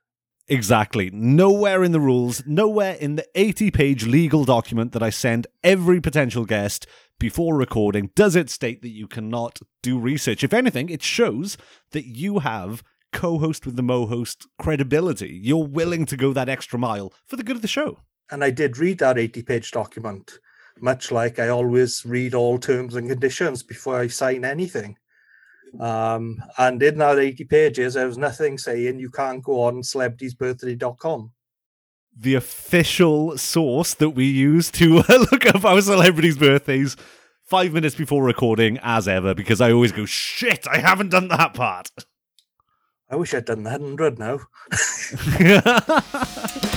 exactly. 0.47 1.09
Nowhere 1.11 1.83
in 1.83 1.91
the 1.91 1.99
rules, 1.99 2.43
nowhere 2.45 2.95
in 2.95 3.15
the 3.15 3.25
80 3.35 3.71
page 3.71 4.05
legal 4.05 4.45
document 4.45 4.91
that 4.93 5.03
I 5.03 5.09
send 5.11 5.47
every 5.63 6.01
potential 6.01 6.45
guest 6.45 6.87
before 7.19 7.55
recording 7.55 8.12
does 8.15 8.36
it 8.36 8.49
state 8.49 8.82
that 8.82 8.89
you 8.89 9.08
cannot 9.08 9.60
do 9.84 9.99
research. 9.99 10.43
If 10.43 10.53
anything, 10.53 10.89
it 10.89 11.03
shows 11.03 11.58
that 11.91 12.05
you 12.05 12.39
have 12.39 12.84
co 13.12 13.38
host 13.38 13.65
with 13.65 13.75
the 13.75 13.84
mo 13.84 14.05
host 14.05 14.47
credibility. 14.58 15.39
You're 15.43 15.67
willing 15.67 16.05
to 16.08 16.17
go 16.17 16.34
that 16.34 16.49
extra 16.49 16.79
mile 16.79 17.13
for 17.27 17.36
the 17.36 17.43
good 17.43 17.58
of 17.58 17.62
the 17.62 17.67
show. 17.67 17.99
And 18.32 18.43
I 18.43 18.51
did 18.51 18.77
read 18.77 18.99
that 18.99 19.17
80 19.17 19.43
page 19.43 19.71
document, 19.71 20.39
much 20.79 21.12
like 21.12 21.39
I 21.39 21.49
always 21.49 22.05
read 22.05 22.34
all 22.34 22.58
terms 22.58 22.95
and 22.95 23.10
conditions 23.10 23.63
before 23.63 23.99
I 23.99 24.08
sign 24.08 24.45
anything. 24.45 24.97
Um, 25.79 26.41
and 26.58 26.82
in 26.82 26.97
that 26.97 27.19
80 27.19 27.43
pages, 27.45 27.93
there 27.93 28.08
was 28.08 28.17
nothing 28.17 28.58
saying 28.58 28.99
you 28.99 29.10
can't 29.10 29.43
go 29.43 29.62
on 29.62 29.82
celebritysbirthday.com. 29.82 31.32
the 32.19 32.36
official 32.36 33.38
source 33.38 33.93
that 33.93 34.10
we 34.10 34.25
use 34.25 34.69
to 34.71 34.99
uh, 34.99 35.03
look 35.32 35.45
up 35.45 35.63
our 35.63 35.82
celebrities' 35.82 36.38
birthdays 36.38 36.97
five 37.45 37.73
minutes 37.73 37.95
before 37.95 38.23
recording, 38.23 38.77
as 38.84 39.08
ever, 39.08 39.34
because 39.34 39.62
I 39.62 39.71
always 39.71 39.93
go, 39.93 40.05
shit, 40.05 40.67
I 40.67 40.79
haven't 40.79 41.10
done 41.10 41.29
that 41.29 41.53
part. 41.53 41.89
I 43.10 43.15
wish 43.15 43.34
I'd 43.34 43.45
done 43.45 43.63
the 43.63 43.71
100 43.71 44.19
now. 44.19 44.39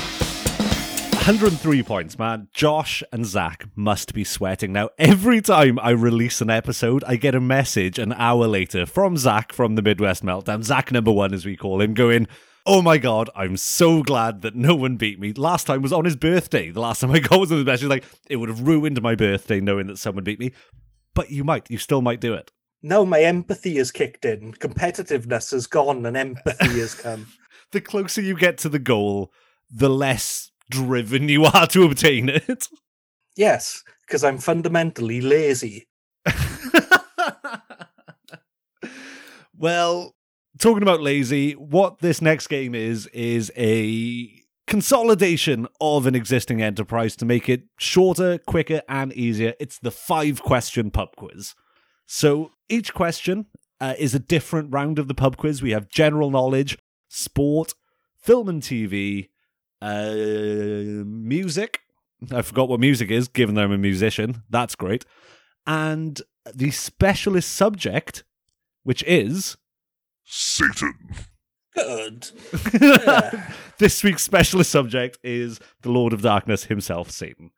103 1.23 1.83
points, 1.83 2.19
man. 2.19 2.49
Josh 2.53 3.03
and 3.13 3.27
Zach 3.27 3.67
must 3.77 4.15
be 4.15 4.25
sweating. 4.25 4.73
Now, 4.73 4.91
every 4.97 5.41
time 5.41 5.79
I 5.79 5.91
release 5.91 6.41
an 6.41 6.51
episode, 6.51 7.05
I 7.05 7.17
get 7.17 7.35
a 7.35 7.41
message 7.41 7.99
an 7.99 8.13
hour 8.15 8.47
later 8.47 8.87
from 8.87 9.17
Zach 9.17 9.53
from 9.53 9.75
the 9.75 9.83
Midwest 9.83 10.25
Meltdown, 10.25 10.65
Zach 10.65 10.91
number 10.91 11.13
one, 11.13 11.35
as 11.35 11.45
we 11.45 11.57
call 11.57 11.81
him, 11.81 11.95
going, 11.95 12.27
Oh 12.65 12.81
my 12.81 12.97
god, 12.99 13.29
I'm 13.35 13.57
so 13.57 14.03
glad 14.03 14.43
that 14.43 14.55
no 14.55 14.75
one 14.75 14.97
beat 14.97 15.19
me. 15.19 15.33
Last 15.33 15.67
time 15.67 15.83
was 15.83 15.93
on 15.93 16.05
his 16.05 16.15
birthday. 16.15 16.71
The 16.71 16.81
last 16.81 17.01
time 17.01 17.11
I 17.11 17.19
got 17.19 17.41
was 17.41 17.51
on 17.51 17.59
his 17.59 17.65
birthday. 17.65 17.83
He's 17.85 17.91
like, 17.91 18.05
it 18.29 18.37
would 18.37 18.49
have 18.49 18.61
ruined 18.67 19.03
my 19.03 19.17
birthday 19.17 19.61
knowing 19.61 19.89
that 19.89 19.99
someone 19.99 20.23
beat 20.23 20.39
me. 20.39 20.53
But 21.15 21.31
you 21.31 21.43
might. 21.43 21.71
You 21.71 21.79
still 21.79 22.03
might 22.03 22.21
do 22.21 22.35
it. 22.35 22.53
Now 22.81 23.05
my 23.05 23.21
empathy 23.21 23.77
has 23.77 23.91
kicked 23.91 24.25
in. 24.25 24.53
Competitiveness 24.55 25.51
has 25.51 25.67
gone 25.67 26.07
and 26.07 26.17
empathy 26.17 26.81
has 26.81 26.95
come. 26.95 27.29
The 27.73 27.81
closer 27.81 28.21
you 28.21 28.37
get 28.37 28.59
to 28.59 28.69
the 28.69 28.79
goal, 28.79 29.33
the 29.71 29.89
less 29.89 30.51
driven 30.71 31.31
you 31.31 31.47
are 31.47 31.67
to 31.69 31.85
obtain 31.85 32.29
it. 32.29 32.69
Yes, 33.35 33.83
because 34.07 34.25
I'm 34.25 34.37
fundamentally 34.37 35.23
lazy. 35.23 35.89
well, 39.57 40.15
talking 40.63 40.83
about 40.83 41.03
lazy, 41.03 41.53
what 41.55 41.99
this 41.99 42.23
next 42.23 42.47
game 42.47 42.73
is 42.73 43.09
is 43.09 43.51
a 43.57 44.31
consolidation 44.69 45.67
of 45.81 46.07
an 46.07 46.15
existing 46.15 46.63
enterprise 46.63 47.17
to 47.17 47.25
make 47.25 47.49
it 47.49 47.65
shorter, 47.79 48.39
quicker, 48.39 48.81
and 48.89 49.13
easier. 49.13 49.55
It's 49.59 49.81
the 49.81 49.91
five 49.91 50.41
question 50.41 50.93
pub 50.93 51.17
quiz. 51.17 51.55
So 52.07 52.53
each 52.69 52.95
question 52.95 53.47
uh, 53.81 53.95
is 53.99 54.15
a 54.15 54.21
different 54.21 54.73
round 54.73 55.01
of 55.01 55.09
the 55.09 55.15
pub 55.15 55.37
quiz. 55.37 55.63
We 55.63 55.73
have 55.73 55.89
general 55.89 56.31
knowledge, 56.31 56.79
sport, 57.09 57.75
film 58.17 58.49
and 58.49 58.63
TV, 58.63 59.31
uh, 59.83 61.05
music. 61.05 61.81
I 62.31 62.43
forgot 62.43 62.69
what 62.69 62.79
music 62.79 63.11
is, 63.11 63.27
given 63.27 63.57
that 63.57 63.65
I'm 63.65 63.73
a 63.73 63.79
musician. 63.79 64.45
That's 64.49 64.77
great. 64.77 65.05
And 65.67 66.23
the 66.55 66.71
specialist 66.71 67.53
subject, 67.53 68.23
which 68.85 69.03
is 69.09 69.57
Satan. 70.35 70.95
Good. 71.75 72.31
Yeah. 72.81 73.53
this 73.79 74.03
week's 74.03 74.23
specialist 74.23 74.71
subject 74.71 75.19
is 75.23 75.61
the 75.83 75.91
Lord 75.91 76.15
of 76.15 76.23
Darkness 76.23 76.65
himself, 76.65 77.11
Satan. 77.11 77.51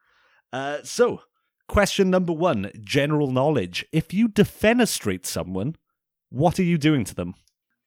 Uh, 0.53 0.79
so, 0.83 1.21
question 1.69 2.11
number 2.11 2.33
one 2.33 2.73
general 2.83 3.31
knowledge. 3.31 3.87
If 3.93 4.13
you 4.13 4.29
defenestrate 4.29 5.25
someone, 5.25 5.77
what 6.31 6.59
are 6.59 6.65
you 6.65 6.77
doing 6.77 7.05
to 7.05 7.15
them? 7.15 7.35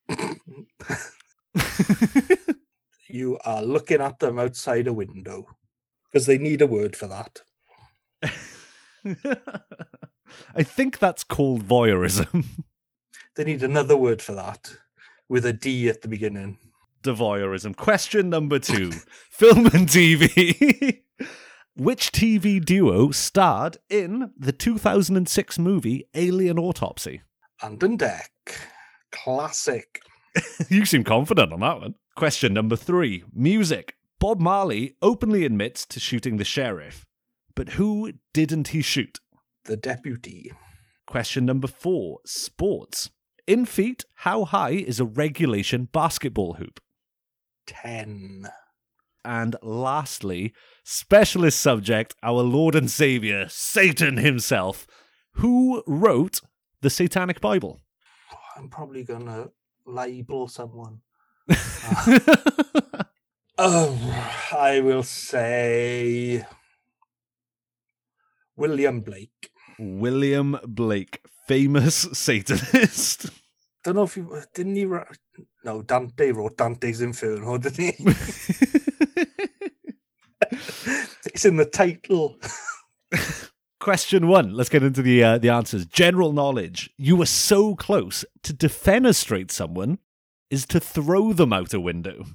you 3.10 3.38
are 3.44 3.62
looking 3.62 4.00
at 4.00 4.20
them 4.20 4.40
outside 4.40 4.88
a 4.88 4.94
window 4.94 5.48
because 6.06 6.28
they 6.28 6.38
need 6.38 6.62
a 6.62 6.68
word 6.68 6.96
for 6.96 7.08
that. 7.08 7.42
I 10.56 10.64
think 10.64 11.00
that's 11.00 11.26
called 11.26 11.68
voyeurism. 11.68 12.46
They 13.38 13.44
need 13.44 13.62
another 13.62 13.96
word 13.96 14.20
for 14.20 14.34
that 14.34 14.72
with 15.30 15.46
a 15.46 15.54
D 15.54 15.88
at 15.90 16.02
the 16.02 16.08
beginning. 16.08 16.58
Devoyeurism. 17.04 17.76
Question 17.76 18.32
number 18.32 18.58
two 18.58 18.92
film 19.30 19.68
and 19.68 19.88
TV. 19.88 21.02
Which 21.76 22.12
TV 22.12 22.64
duo 22.64 23.12
starred 23.12 23.78
in 23.92 24.32
the 24.36 24.52
2006 24.52 25.60
movie 25.60 26.10
Alien 26.16 26.58
Autopsy? 26.58 27.22
And 27.62 27.80
Dec. 27.80 28.24
Classic. 29.12 30.02
you 30.70 30.86
seem 30.86 31.04
confident 31.04 31.54
on 31.54 31.60
that 31.60 31.80
one. 31.80 31.94
Question 32.16 32.56
number 32.56 32.76
three 32.76 33.24
Music. 33.32 33.98
Bob 34.20 34.40
Marley 34.40 34.96
openly 35.04 35.46
admits 35.46 35.86
to 35.86 36.00
shooting 36.00 36.38
the 36.38 36.44
sheriff, 36.44 37.06
but 37.54 37.70
who 37.70 38.14
didn't 38.34 38.70
he 38.70 38.82
shoot? 38.82 39.20
The 39.66 39.78
deputy. 39.78 40.52
Question 41.06 41.46
number 41.46 41.68
four 41.68 42.18
Sports. 42.26 43.12
In 43.48 43.66
feet, 43.66 44.04
how 44.16 44.44
high 44.44 44.72
is 44.72 45.00
a 45.00 45.06
regulation 45.06 45.88
basketball 45.94 46.56
hoop? 46.56 46.82
10. 47.68 48.50
And 49.24 49.56
lastly, 49.64 50.54
specialist 50.84 51.58
subject, 51.58 52.14
our 52.22 52.42
Lord 52.42 52.76
and 52.76 52.92
Savior, 52.92 53.48
Satan 53.48 54.18
himself. 54.18 54.86
Who 55.36 55.82
wrote 55.88 56.42
the 56.82 56.90
Satanic 56.90 57.40
Bible? 57.40 57.80
I'm 58.58 58.70
probably 58.70 59.06
going 59.06 59.28
to 59.28 59.52
libel 59.86 60.50
someone. 60.50 61.00
Oh, 63.58 64.28
I 64.58 64.82
will 64.82 65.04
say 65.04 66.46
William 68.58 69.00
Blake. 69.00 69.52
William 69.80 70.58
Blake, 70.66 71.22
famous 71.48 71.96
Satanist. 72.14 73.30
Don't 73.84 73.96
know 73.96 74.04
if 74.04 74.16
he 74.16 74.24
didn't 74.54 74.76
he 74.76 74.86
write. 74.86 75.18
No, 75.64 75.82
Dante 75.82 76.32
wrote 76.32 76.58
Dante's 76.58 77.02
Inferno, 77.02 77.58
didn't 77.58 77.96
he? 77.96 77.96
it's 81.26 81.46
in 81.46 81.58
the 81.58 81.66
title. 81.66 82.38
Question 83.80 84.28
one. 84.28 84.54
Let's 84.54 84.70
get 84.70 84.84
into 84.84 85.02
the 85.02 85.24
uh, 85.24 85.38
the 85.38 85.50
answers. 85.50 85.86
General 85.86 86.34
knowledge. 86.34 86.90
You 86.98 87.16
were 87.16 87.26
so 87.26 87.76
close 87.76 88.26
to 88.44 88.54
defenestrate 88.54 89.52
someone 89.52 90.00
is 90.50 90.66
to 90.68 90.80
throw 90.80 91.34
them 91.34 91.54
out 91.54 91.74
a 91.74 91.80
window. 91.80 92.26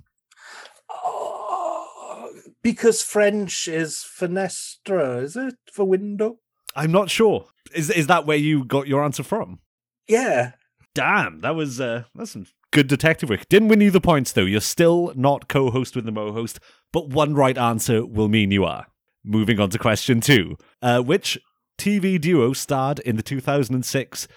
Oh, 0.91 2.31
because 2.63 3.03
French 3.03 3.69
is 3.69 3.97
fenestra, 3.97 5.23
is 5.23 5.37
it 5.37 5.57
for 5.73 5.85
window? 5.85 6.39
I'm 6.75 6.93
not 6.93 7.11
sure. 7.11 7.47
Is 7.75 7.91
is 7.91 8.07
that 8.07 8.27
where 8.27 8.37
you 8.37 8.65
got 8.65 8.89
your 8.89 9.05
answer 9.05 9.23
from? 9.23 9.61
Yeah. 10.09 10.53
Damn, 10.95 11.41
that 11.41 11.55
was 11.55 11.81
uh, 11.81 12.05
that's 12.15 12.33
some 12.33 12.47
good 12.71 12.87
detective 12.87 13.31
work. 13.31 13.49
Didn't 13.49 13.69
win 13.69 13.81
you 13.81 13.91
the 13.91 14.01
points 14.01 14.33
though. 14.33 14.43
You're 14.43 14.61
still 14.61 15.13
not 15.17 15.49
co-host 15.49 15.97
with 15.97 16.05
the 16.05 16.13
Mo-host, 16.13 16.59
but 16.93 17.09
one 17.09 17.35
right 17.35 17.57
answer 17.57 18.05
will 18.05 18.29
mean 18.29 18.51
you 18.51 18.65
are. 18.65 18.87
Moving 19.25 19.61
on 19.61 19.71
to 19.71 19.79
question 19.79 20.21
two, 20.21 20.57
uh, 20.83 21.01
which 21.01 21.39
TV 21.79 22.21
duo 22.21 22.53
starred 22.53 22.99
in 23.01 23.17
the 23.17 23.23
2006 23.23 24.29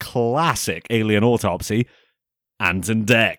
classic 0.00 0.86
Alien 0.90 1.22
Autopsy? 1.22 1.86
Ant 2.58 2.88
and 2.88 3.06
Dec. 3.06 3.36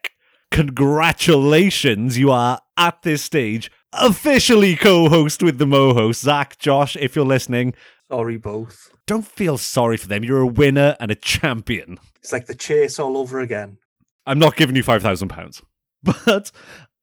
Congratulations, 0.51 2.17
you 2.17 2.31
are 2.31 2.59
at 2.77 3.01
this 3.01 3.23
stage 3.23 3.71
officially 3.93 4.75
co-host 4.75 5.43
with 5.43 5.57
the 5.57 5.65
Mo-host. 5.65 6.21
Zach, 6.21 6.57
Josh, 6.57 6.95
if 6.97 7.15
you're 7.15 7.25
listening, 7.25 7.73
Sorry, 8.11 8.35
both. 8.35 8.91
don't 9.07 9.25
feel 9.25 9.57
sorry 9.57 9.95
for 9.95 10.07
them. 10.07 10.23
You're 10.25 10.41
a 10.41 10.47
winner 10.47 10.97
and 10.99 11.09
a 11.11 11.15
champion. 11.15 11.97
It's 12.19 12.33
like 12.33 12.45
the 12.45 12.55
chase 12.55 12.99
all 12.99 13.15
over 13.17 13.39
again. 13.39 13.77
I'm 14.25 14.37
not 14.37 14.57
giving 14.57 14.75
you 14.75 14.83
five 14.83 15.01
thousand 15.01 15.29
pounds, 15.29 15.61
but 16.03 16.51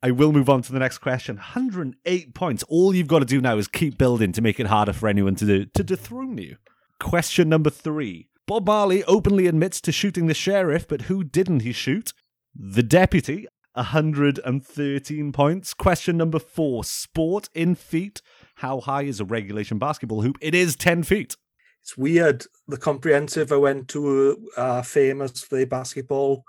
I 0.03 0.11
will 0.11 0.33
move 0.33 0.51
on 0.51 0.61
to 0.63 0.73
the 0.73 0.79
next 0.79 0.99
question. 0.99 1.37
108 1.37 2.35
points. 2.35 2.63
All 2.69 2.95
you've 2.95 3.09
got 3.09 3.21
to 3.21 3.25
do 3.25 3.41
now 3.41 3.57
is 3.57 3.69
keep 3.69 3.97
building 3.97 4.33
to 4.33 4.43
make 4.43 4.61
it 4.61 4.67
harder 4.67 4.93
for 4.93 5.09
anyone 5.09 5.35
to 5.37 5.47
do, 5.47 5.65
to 5.65 5.83
dethrone 5.83 6.37
you. 6.37 6.57
Question 7.01 7.49
number 7.49 7.71
three. 7.71 8.29
Bob 8.47 8.67
Marley 8.67 9.03
openly 9.05 9.47
admits 9.47 9.81
to 9.81 9.93
shooting 9.93 10.27
the 10.27 10.35
sheriff, 10.35 10.87
but 10.87 11.03
who 11.03 11.25
didn't 11.25 11.61
he 11.61 11.73
shoot? 11.73 12.13
The 12.55 12.83
deputy. 12.83 13.47
113 13.75 15.33
points. 15.33 15.75
Question 15.75 16.17
number 16.17 16.39
four. 16.39 16.85
Sport 16.85 17.49
in 17.55 17.75
feet. 17.75 18.21
How 18.59 18.81
high 18.81 19.03
is 19.03 19.21
a 19.21 19.25
regulation 19.25 19.79
basketball 19.79 20.23
hoop? 20.23 20.37
It 20.41 20.55
is 20.55 20.77
10 20.77 21.05
feet. 21.05 21.37
It's 21.83 21.97
weird. 21.97 22.45
The 22.67 22.77
comprehensive 22.77 23.53
I 23.53 23.57
went 23.57 23.89
to 23.89 24.49
uh, 24.57 24.83
famous 24.83 25.43
for 25.43 25.65
basketball. 25.65 26.45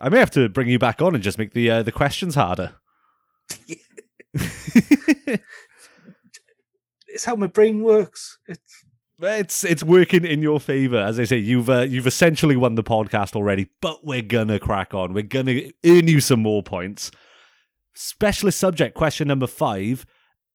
I 0.00 0.08
may 0.08 0.18
have 0.18 0.32
to 0.32 0.48
bring 0.48 0.68
you 0.68 0.78
back 0.78 1.00
on 1.00 1.14
and 1.14 1.22
just 1.22 1.38
make 1.38 1.54
the 1.54 1.70
uh, 1.70 1.82
the 1.82 1.92
questions 1.92 2.34
harder. 2.34 2.74
It's 7.14 7.24
how 7.24 7.36
my 7.36 7.46
brain 7.46 7.84
works. 7.84 8.38
It's 8.48 8.84
It's 9.22 9.64
it's 9.64 9.84
working 9.84 10.24
in 10.24 10.42
your 10.42 10.58
favor, 10.58 10.96
as 10.96 11.20
I 11.20 11.24
say. 11.24 11.36
You've 11.38 11.70
uh, 11.70 11.82
you've 11.82 12.08
essentially 12.08 12.56
won 12.56 12.74
the 12.74 12.82
podcast 12.82 13.36
already, 13.36 13.68
but 13.80 14.04
we're 14.04 14.20
gonna 14.20 14.58
crack 14.58 14.92
on. 14.92 15.14
We're 15.14 15.22
gonna 15.22 15.70
earn 15.86 16.08
you 16.08 16.20
some 16.20 16.40
more 16.40 16.64
points. 16.64 17.12
Specialist 17.94 18.58
subject 18.58 18.96
question 18.96 19.28
number 19.28 19.46
five. 19.46 20.04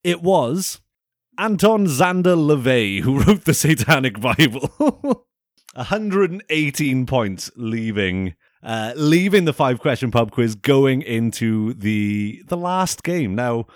It 0.04 0.22
was 0.22 0.82
Anton 1.38 1.86
Szandor 1.86 2.36
LaVey 2.38 3.02
who 3.02 3.20
wrote 3.20 3.46
the 3.46 3.54
Satanic 3.54 4.20
Bible. 4.20 5.26
118 5.76 7.06
points, 7.06 7.52
leaving 7.56 8.34
uh, 8.62 8.92
leaving 8.96 9.46
the 9.46 9.54
five 9.54 9.80
question 9.80 10.12
pub 10.12 10.32
quiz, 10.32 10.56
going 10.56 11.02
into 11.02 11.74
the 11.76 12.44
the 12.48 12.58
last 12.58 13.04
game. 13.04 13.36
Now, 13.36 13.68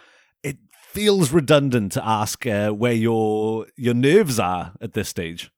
it 0.43 0.57
feels 0.71 1.31
redundant 1.31 1.93
to 1.93 2.05
ask 2.05 2.45
uh, 2.45 2.71
where 2.71 2.93
your 2.93 3.67
your 3.77 3.93
nerves 3.93 4.39
are 4.39 4.73
at 4.81 4.93
this 4.93 5.09
stage. 5.09 5.51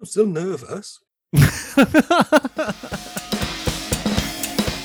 I'm 0.00 0.06
still 0.06 0.26
nervous. 0.26 0.98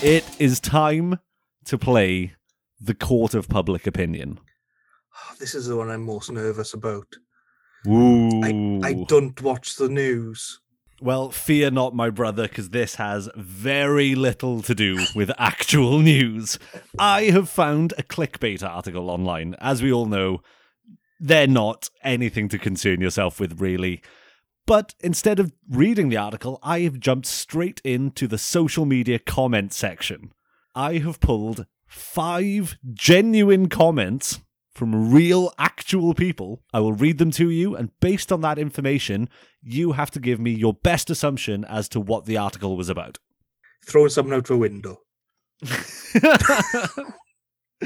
it 0.03 0.25
is 0.39 0.59
time 0.59 1.19
to 1.65 1.77
play 1.77 2.36
the 2.79 2.93
court 2.93 3.33
of 3.33 3.47
public 3.47 3.88
opinion. 3.88 4.39
This 5.39 5.56
is 5.56 5.67
the 5.67 5.76
one 5.76 5.89
I'm 5.89 6.06
most 6.06 6.32
nervous 6.32 6.73
about. 6.73 7.08
Ooh. 7.88 8.41
I, 8.43 8.88
I 8.88 8.93
don't 9.08 9.39
watch 9.41 9.76
the 9.76 9.89
news. 9.89 10.60
Well, 11.02 11.32
fear 11.32 11.69
not, 11.69 11.93
my 11.93 12.10
brother, 12.10 12.47
because 12.47 12.69
this 12.69 12.95
has 12.95 13.30
very 13.36 14.15
little 14.15 14.62
to 14.62 14.73
do 14.73 15.06
with 15.15 15.32
actual 15.38 15.99
news. 15.99 16.58
I 16.97 17.23
have 17.23 17.49
found 17.49 17.93
a 17.97 18.04
clickbait 18.04 18.63
article 18.63 19.10
online. 19.10 19.56
As 19.60 19.84
we 19.84 19.91
all 19.91 20.06
know, 20.06 20.41
they're 21.19 21.47
not 21.47 21.89
anything 22.04 22.47
to 22.49 22.58
concern 22.58 23.02
yourself 23.02 23.39
with, 23.39 23.60
really. 23.60 24.02
But 24.65 24.95
instead 25.02 25.39
of 25.39 25.52
reading 25.69 26.08
the 26.08 26.17
article, 26.17 26.58
I 26.63 26.82
have 26.82 26.99
jumped 26.99 27.26
straight 27.26 27.82
into 27.84 28.28
the 28.28 28.38
social 28.38 28.86
media 28.86 29.19
comment 29.19 29.73
section. 29.73 30.32
I 30.73 30.99
have 30.99 31.19
pulled 31.19 31.65
five 31.86 32.78
genuine 32.93 33.67
comments 33.67 34.39
from 34.73 35.12
real, 35.12 35.53
actual 35.57 36.13
people. 36.13 36.62
I 36.73 36.79
will 36.79 36.93
read 36.93 37.17
them 37.17 37.31
to 37.31 37.49
you, 37.49 37.75
and 37.75 37.97
based 37.99 38.31
on 38.31 38.41
that 38.41 38.57
information, 38.57 39.29
you 39.62 39.93
have 39.93 40.12
to 40.12 40.19
give 40.19 40.39
me 40.39 40.51
your 40.51 40.73
best 40.73 41.09
assumption 41.09 41.63
as 41.65 41.88
to 41.89 41.99
what 41.99 42.25
the 42.25 42.38
article 42.38 42.75
was 42.75 42.89
about. 42.89 43.19
Throwing 43.86 44.09
someone 44.09 44.36
out 44.36 44.45
the 44.45 44.57
window. 44.57 45.01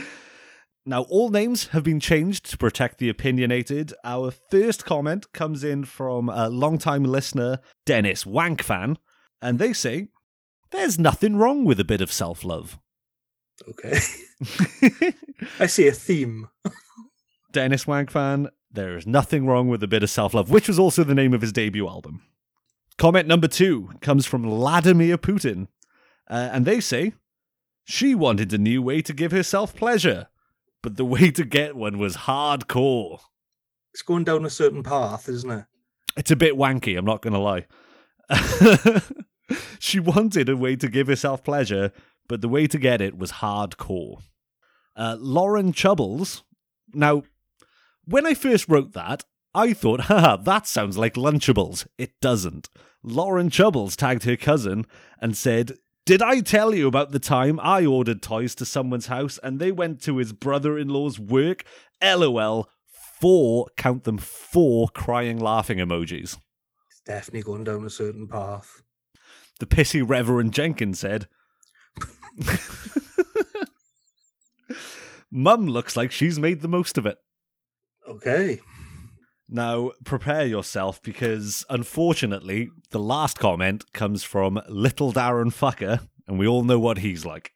now, 0.86 1.02
all 1.04 1.30
names 1.30 1.68
have 1.68 1.84
been 1.84 2.00
changed 2.00 2.50
to 2.52 2.58
protect 2.58 3.00
the 3.00 3.10
opinionated. 3.10 3.94
Our 4.04 4.32
first 4.32 4.86
comment 4.86 5.32
comes 5.34 5.64
in 5.64 5.86
from 5.86 6.30
a 6.30 6.50
long-time 6.50 7.04
listener, 7.04 7.60
Dennis 7.86 8.24
Wankfan, 8.24 8.98
and 9.42 9.60
they 9.60 9.74
say, 9.74 10.10
There's 10.72 10.98
nothing 10.98 11.36
wrong 11.36 11.66
with 11.66 11.80
a 11.80 11.86
bit 11.86 12.02
of 12.02 12.12
self 12.12 12.44
love. 12.44 12.80
Okay. 13.70 14.00
I 15.60 15.66
see 15.66 15.88
a 15.88 15.92
theme. 15.92 16.48
Dennis 17.52 17.86
Wankfan, 17.86 18.50
there 18.72 18.98
is 18.98 19.08
nothing 19.08 19.46
wrong 19.46 19.68
with 19.68 19.82
a 19.84 19.88
bit 19.88 20.04
of 20.04 20.10
self 20.10 20.34
love, 20.34 20.50
which 20.52 20.68
was 20.68 20.80
also 20.80 21.04
the 21.04 21.16
name 21.16 21.34
of 21.34 21.42
his 21.42 21.52
debut 21.52 21.88
album. 21.88 22.22
Comment 22.98 23.28
number 23.28 23.48
two 23.48 23.90
comes 24.02 24.26
from 24.26 24.44
Vladimir 24.44 25.18
Putin, 25.18 25.68
uh, 26.30 26.50
and 26.52 26.66
they 26.66 26.80
say, 26.80 27.14
She 27.86 28.16
wanted 28.16 28.52
a 28.54 28.58
new 28.58 28.82
way 28.82 29.02
to 29.02 29.14
give 29.14 29.32
herself 29.32 29.76
pleasure, 29.76 30.28
but 30.82 30.98
the 30.98 31.06
way 31.06 31.32
to 31.32 31.46
get 31.46 31.76
one 31.76 31.98
was 31.98 32.18
hardcore. 32.18 33.20
It's 33.94 34.02
going 34.02 34.24
down 34.24 34.46
a 34.46 34.50
certain 34.50 34.84
path, 34.84 35.30
isn't 35.30 35.50
it? 35.50 35.66
It's 36.16 36.32
a 36.32 36.36
bit 36.36 36.56
wanky, 36.56 36.98
I'm 36.98 37.06
not 37.06 37.22
going 37.22 37.34
to 37.34 37.40
lie. 37.40 37.66
she 39.80 40.00
wanted 40.00 40.50
a 40.50 40.58
way 40.58 40.76
to 40.76 40.88
give 40.88 41.08
herself 41.08 41.44
pleasure, 41.44 41.92
but 42.28 42.42
the 42.42 42.50
way 42.50 42.68
to 42.68 42.78
get 42.78 43.02
it 43.02 43.18
was 43.18 43.34
hardcore. 43.34 44.22
Uh, 44.96 45.16
Lauren 45.20 45.74
Chubbles. 45.74 46.42
Now, 46.94 47.24
when 48.06 48.26
I 48.26 48.34
first 48.34 48.68
wrote 48.68 48.94
that, 48.94 49.24
I 49.54 49.74
thought, 49.74 50.02
haha, 50.02 50.38
that 50.38 50.68
sounds 50.68 50.98
like 50.98 51.16
Lunchables. 51.16 51.88
It 51.98 52.20
doesn't. 52.22 52.70
Lauren 53.04 53.50
Chubbles 53.50 53.96
tagged 53.96 54.24
her 54.24 54.36
cousin 54.36 54.86
and 55.22 55.38
said, 55.38 55.74
Did 56.06 56.22
I 56.22 56.42
tell 56.42 56.74
you 56.76 56.88
about 56.88 57.12
the 57.12 57.20
time 57.20 57.60
I 57.62 57.86
ordered 57.86 58.22
toys 58.22 58.56
to 58.56 58.66
someone's 58.66 59.08
house 59.08 59.40
and 59.42 59.60
they 59.60 59.72
went 59.72 60.02
to 60.04 60.18
his 60.18 60.34
brother 60.34 60.78
in 60.78 60.90
law's 60.90 61.20
work? 61.20 61.64
LOL. 62.04 62.70
Four, 63.20 63.68
count 63.78 64.04
them, 64.04 64.20
four 64.20 64.90
crying 64.90 65.40
laughing 65.40 65.80
emojis. 65.80 66.38
It's 66.90 67.02
definitely 67.04 67.42
going 67.42 67.64
down 67.64 67.84
a 67.84 67.90
certain 67.90 68.28
path. 68.28 68.84
The 69.60 69.66
pissy 69.66 70.08
Reverend 70.08 70.54
Jenkins 70.54 71.00
said, 71.00 71.28
Mum 75.32 75.68
looks 75.68 75.98
like 75.98 76.12
she's 76.12 76.40
made 76.40 76.62
the 76.62 76.68
most 76.68 76.98
of 76.98 77.06
it. 77.06 77.18
Okay. 78.08 78.60
Now, 79.50 79.92
prepare 80.04 80.46
yourself 80.46 81.02
because 81.02 81.66
unfortunately, 81.70 82.70
the 82.92 83.00
last 83.00 83.40
comment 83.40 83.92
comes 83.94 84.24
from 84.24 84.62
Little 84.68 85.14
Darren 85.14 85.54
Fucker, 85.54 86.08
and 86.28 86.38
we 86.38 86.48
all 86.48 86.64
know 86.64 86.80
what 86.80 87.00
he's 87.00 87.26
like. 87.26 87.52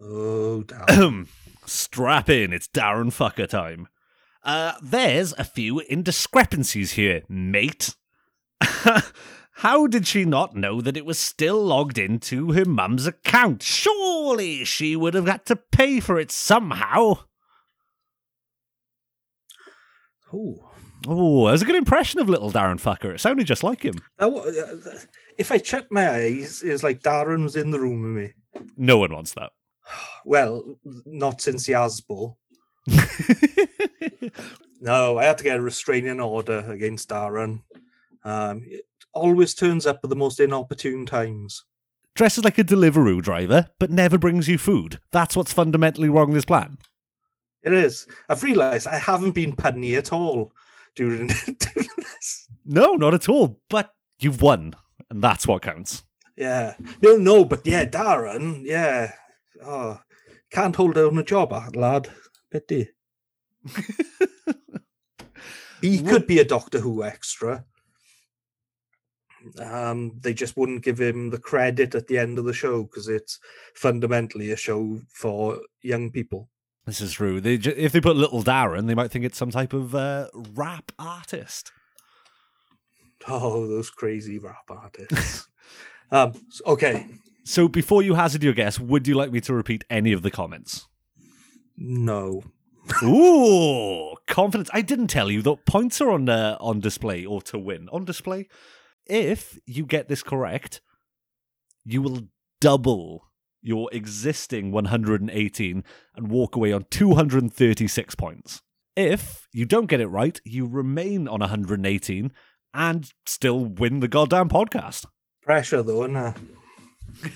Oh, 0.00 0.62
damn. 0.62 1.28
Strap 1.66 2.28
in, 2.28 2.52
it's 2.52 2.68
Darren 2.68 3.06
Fucker 3.12 3.48
time. 3.48 3.88
Uh, 4.42 4.72
there's 4.82 5.32
a 5.34 5.44
few 5.44 5.82
indiscrepancies 5.90 6.92
here, 6.92 7.22
mate. 7.28 7.94
How 9.56 9.86
did 9.86 10.06
she 10.06 10.24
not 10.24 10.56
know 10.56 10.80
that 10.80 10.96
it 10.96 11.04
was 11.04 11.18
still 11.18 11.62
logged 11.62 11.98
into 11.98 12.52
her 12.52 12.64
mum's 12.64 13.06
account? 13.06 13.62
Surely 13.62 14.64
she 14.64 14.96
would 14.96 15.14
have 15.14 15.26
had 15.26 15.44
to 15.46 15.56
pay 15.56 16.00
for 16.00 16.18
it 16.18 16.30
somehow. 16.30 17.18
oh. 20.32 20.68
Oh, 21.08 21.46
that 21.46 21.52
was 21.52 21.62
a 21.62 21.64
good 21.64 21.74
impression 21.74 22.20
of 22.20 22.28
little 22.28 22.52
Darren 22.52 22.80
Fucker. 22.80 23.12
It 23.14 23.20
sounded 23.20 23.44
just 23.46 23.64
like 23.64 23.82
him. 23.82 23.96
Wa- 24.20 24.38
uh, 24.42 24.76
If 25.36 25.50
I 25.50 25.58
check 25.58 25.86
my 25.90 26.08
eyes, 26.08 26.62
it's 26.62 26.84
like 26.84 27.02
Darren 27.02 27.42
was 27.42 27.56
in 27.56 27.72
the 27.72 27.80
room 27.80 28.02
with 28.14 28.22
me. 28.22 28.32
No 28.76 28.98
one 28.98 29.12
wants 29.12 29.34
that. 29.34 29.50
Well, 30.24 30.76
not 31.04 31.40
since 31.40 31.66
the 31.66 31.72
Asbo. 31.72 32.36
No, 34.80 35.16
I 35.18 35.24
had 35.24 35.38
to 35.38 35.44
get 35.44 35.58
a 35.58 35.62
restraining 35.62 36.20
order 36.20 36.58
against 36.68 37.08
Darren. 37.08 37.62
Um, 38.24 38.64
always 39.14 39.54
turns 39.54 39.86
up 39.86 40.00
at 40.02 40.10
the 40.10 40.16
most 40.16 40.40
inopportune 40.40 41.06
times. 41.06 41.64
Dresses 42.14 42.44
like 42.44 42.58
a 42.58 42.64
Deliveroo 42.64 43.22
driver, 43.22 43.70
but 43.78 43.90
never 43.90 44.18
brings 44.18 44.48
you 44.48 44.58
food. 44.58 45.00
That's 45.12 45.34
what's 45.34 45.52
fundamentally 45.52 46.08
wrong 46.08 46.28
with 46.28 46.36
this 46.36 46.44
plan. 46.44 46.78
It 47.62 47.72
is. 47.72 48.06
I've 48.28 48.42
realised 48.42 48.86
I 48.86 48.98
haven't 48.98 49.32
been 49.32 49.54
punny 49.54 49.96
at 49.96 50.12
all 50.12 50.52
during, 50.94 51.26
during 51.46 51.88
this. 51.96 52.48
No, 52.64 52.94
not 52.94 53.14
at 53.14 53.28
all. 53.28 53.60
But 53.70 53.94
you've 54.18 54.42
won, 54.42 54.74
and 55.10 55.22
that's 55.22 55.46
what 55.46 55.62
counts. 55.62 56.02
Yeah. 56.36 56.74
No, 57.00 57.16
no, 57.16 57.44
but 57.44 57.66
yeah, 57.66 57.84
Darren, 57.84 58.62
yeah. 58.64 59.12
Oh, 59.64 60.00
can't 60.50 60.76
hold 60.76 60.96
down 60.96 61.18
a 61.18 61.22
job, 61.22 61.52
ah, 61.52 61.68
lad. 61.74 62.08
Pity. 62.50 62.88
he 65.80 66.02
could 66.02 66.26
be 66.26 66.40
a 66.40 66.44
Doctor 66.44 66.80
Who 66.80 67.04
extra. 67.04 67.64
Um, 69.60 70.12
they 70.20 70.34
just 70.34 70.56
wouldn't 70.56 70.84
give 70.84 71.00
him 71.00 71.30
the 71.30 71.38
credit 71.38 71.94
at 71.94 72.06
the 72.06 72.18
end 72.18 72.38
of 72.38 72.44
the 72.44 72.52
show 72.52 72.84
because 72.84 73.08
it's 73.08 73.38
fundamentally 73.74 74.50
a 74.50 74.56
show 74.56 75.00
for 75.08 75.60
young 75.82 76.10
people. 76.10 76.48
This 76.86 77.00
is 77.00 77.12
true. 77.12 77.40
They 77.40 77.54
if 77.54 77.92
they 77.92 78.00
put 78.00 78.16
Little 78.16 78.42
Darren, 78.42 78.86
they 78.86 78.94
might 78.94 79.10
think 79.10 79.24
it's 79.24 79.38
some 79.38 79.50
type 79.50 79.72
of 79.72 79.94
uh, 79.94 80.28
rap 80.54 80.90
artist. 80.98 81.70
Oh, 83.28 83.68
those 83.68 83.90
crazy 83.90 84.38
rap 84.38 84.68
artists. 84.68 85.48
um, 86.10 86.32
okay. 86.66 87.06
So 87.44 87.68
before 87.68 88.02
you 88.02 88.14
hazard 88.14 88.42
your 88.42 88.52
guess, 88.52 88.80
would 88.80 89.06
you 89.06 89.14
like 89.14 89.30
me 89.30 89.40
to 89.42 89.54
repeat 89.54 89.84
any 89.90 90.12
of 90.12 90.22
the 90.22 90.30
comments? 90.30 90.88
No. 91.76 92.42
Ooh, 93.02 94.14
confidence. 94.26 94.68
I 94.72 94.82
didn't 94.82 95.06
tell 95.06 95.30
you 95.30 95.40
that 95.42 95.66
points 95.66 96.00
are 96.00 96.10
on 96.10 96.28
uh, 96.28 96.56
on 96.60 96.80
display 96.80 97.24
or 97.24 97.40
to 97.42 97.58
win 97.58 97.88
on 97.92 98.04
display. 98.04 98.48
If 99.06 99.58
you 99.66 99.84
get 99.86 100.08
this 100.08 100.22
correct, 100.22 100.80
you 101.84 102.02
will 102.02 102.28
double 102.60 103.28
your 103.60 103.88
existing 103.92 104.72
118 104.72 105.84
and 106.16 106.30
walk 106.30 106.56
away 106.56 106.72
on 106.72 106.86
236 106.90 108.14
points. 108.16 108.62
If 108.96 109.48
you 109.52 109.64
don't 109.64 109.86
get 109.86 110.00
it 110.00 110.08
right, 110.08 110.40
you 110.44 110.66
remain 110.66 111.28
on 111.28 111.40
118 111.40 112.32
and 112.74 113.10
still 113.26 113.64
win 113.64 114.00
the 114.00 114.08
goddamn 114.08 114.48
podcast. 114.48 115.06
Pressure 115.42 115.82
though, 115.82 116.00
innit? 116.00 116.36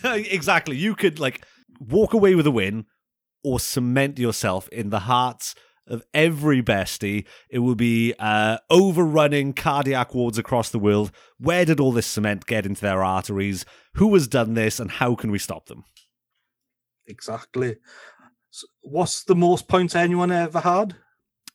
exactly. 0.30 0.76
You 0.76 0.94
could 0.94 1.18
like 1.18 1.44
walk 1.80 2.12
away 2.12 2.34
with 2.34 2.46
a 2.46 2.50
win 2.50 2.86
or 3.42 3.60
cement 3.60 4.18
yourself 4.18 4.68
in 4.68 4.90
the 4.90 5.00
hearts 5.00 5.54
of 5.86 6.02
every 6.12 6.62
bestie. 6.62 7.26
It 7.48 7.60
will 7.60 7.74
be 7.74 8.14
uh, 8.18 8.58
overrunning 8.70 9.52
cardiac 9.52 10.14
wards 10.14 10.38
across 10.38 10.70
the 10.70 10.78
world. 10.78 11.12
Where 11.38 11.64
did 11.64 11.80
all 11.80 11.92
this 11.92 12.06
cement 12.06 12.46
get 12.46 12.66
into 12.66 12.80
their 12.80 13.04
arteries? 13.04 13.64
Who 13.94 14.12
has 14.14 14.28
done 14.28 14.54
this 14.54 14.80
and 14.80 14.90
how 14.90 15.14
can 15.14 15.30
we 15.30 15.38
stop 15.38 15.66
them? 15.66 15.84
Exactly. 17.06 17.76
S 18.52 18.64
what's 18.82 19.24
the 19.24 19.36
most 19.36 19.68
points 19.68 19.94
anyone 19.94 20.32
ever 20.32 20.60
had? 20.60 20.96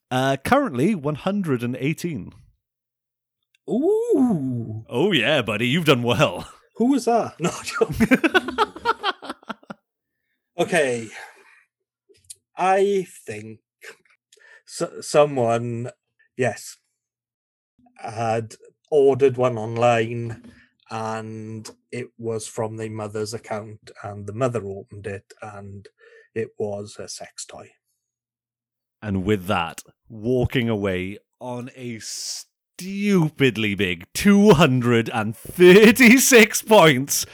Uh, 0.10 0.38
currently, 0.44 0.94
118. 0.94 2.34
Ooh. 3.70 4.86
Oh, 4.90 5.12
yeah, 5.12 5.42
buddy, 5.42 5.68
you've 5.68 5.86
done 5.86 6.04
well. 6.04 6.52
Who 6.76 6.92
was 6.92 7.06
that? 7.06 7.36
No. 7.40 7.52
okay. 10.64 11.08
I 12.58 13.08
think 13.26 13.60
so- 14.72 15.02
someone, 15.02 15.90
yes, 16.38 16.78
had 17.98 18.56
ordered 18.90 19.36
one 19.36 19.58
online 19.58 20.50
and 20.90 21.70
it 21.92 22.08
was 22.18 22.48
from 22.48 22.78
the 22.78 22.88
mother's 22.88 23.34
account 23.34 23.92
and 24.02 24.28
the 24.28 24.34
mother 24.34 24.66
opened 24.66 25.08
it 25.08 25.34
and 25.42 25.90
it 26.34 26.52
was 26.58 26.96
a 26.98 27.10
sex 27.10 27.46
toy. 27.46 27.72
And 29.02 29.26
with 29.26 29.48
that, 29.48 29.84
walking 30.08 30.70
away 30.70 31.18
on 31.40 31.70
a 31.76 32.00
stupidly 32.00 33.76
big 33.76 34.06
236 34.14 36.62
points, 36.62 37.26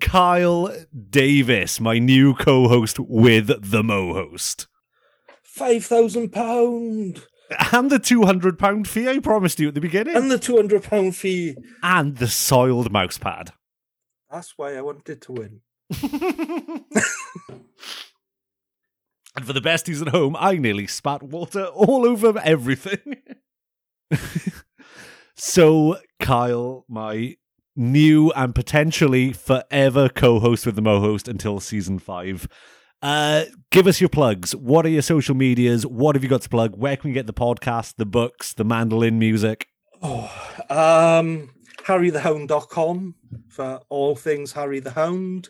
Kyle 0.00 0.74
Davis, 1.10 1.78
my 1.78 1.98
new 1.98 2.32
co 2.34 2.68
host 2.68 2.98
with 2.98 3.70
the 3.70 3.82
Mo 3.82 4.14
host. 4.14 4.66
Five 5.56 5.84
thousand 5.86 6.30
pound 6.32 7.24
And 7.72 7.90
the 7.90 7.98
£200 7.98 8.86
fee 8.86 9.08
I 9.08 9.20
promised 9.20 9.58
you 9.58 9.68
at 9.68 9.74
the 9.74 9.80
beginning. 9.80 10.14
and 10.14 10.30
the 10.30 10.38
two 10.38 10.56
hundred 10.56 10.82
pound 10.82 11.16
fee. 11.16 11.56
And 11.82 12.16
the 12.16 12.28
soiled 12.28 12.92
mousepad. 12.92 13.52
That's 14.30 14.52
why 14.58 14.76
I 14.76 14.82
wanted 14.82 15.22
to 15.22 15.32
win. 15.32 15.60
And 19.36 19.44
for 19.44 19.52
the 19.52 19.60
besties 19.60 20.00
at 20.00 20.08
home, 20.08 20.34
I 20.38 20.56
nearly 20.56 20.86
spat 20.86 21.22
water 21.22 21.66
all 21.66 22.06
over 22.06 22.40
everything. 22.42 23.16
so, 25.36 25.98
Kyle, 26.20 26.86
my 26.88 27.36
new 27.76 28.32
and 28.32 28.54
potentially 28.54 29.32
forever 29.34 30.08
co 30.08 30.40
host 30.40 30.64
with 30.64 30.74
the 30.74 30.80
Mo 30.80 31.00
host 31.00 31.28
until 31.28 31.60
season 31.60 31.98
five, 31.98 32.48
uh, 33.02 33.44
give 33.70 33.86
us 33.86 34.00
your 34.00 34.08
plugs. 34.08 34.54
What 34.54 34.86
are 34.86 34.90
your 34.90 35.02
social 35.02 35.34
medias? 35.34 35.86
What 35.86 36.16
have 36.16 36.22
you 36.22 36.30
got 36.30 36.42
to 36.42 36.48
plug? 36.48 36.76
Where 36.76 36.96
can 36.96 37.10
we 37.10 37.14
get 37.14 37.26
the 37.26 37.32
podcast, 37.32 37.94
the 37.96 38.06
books, 38.06 38.54
the 38.54 38.64
mandolin 38.64 39.18
music? 39.18 39.68
Oh, 40.02 40.30
um, 40.70 41.50
harrythehound.com 41.84 43.14
for 43.48 43.80
all 43.88 44.16
things 44.16 44.52
Harry 44.52 44.80
the 44.80 44.90
Hound. 44.90 45.48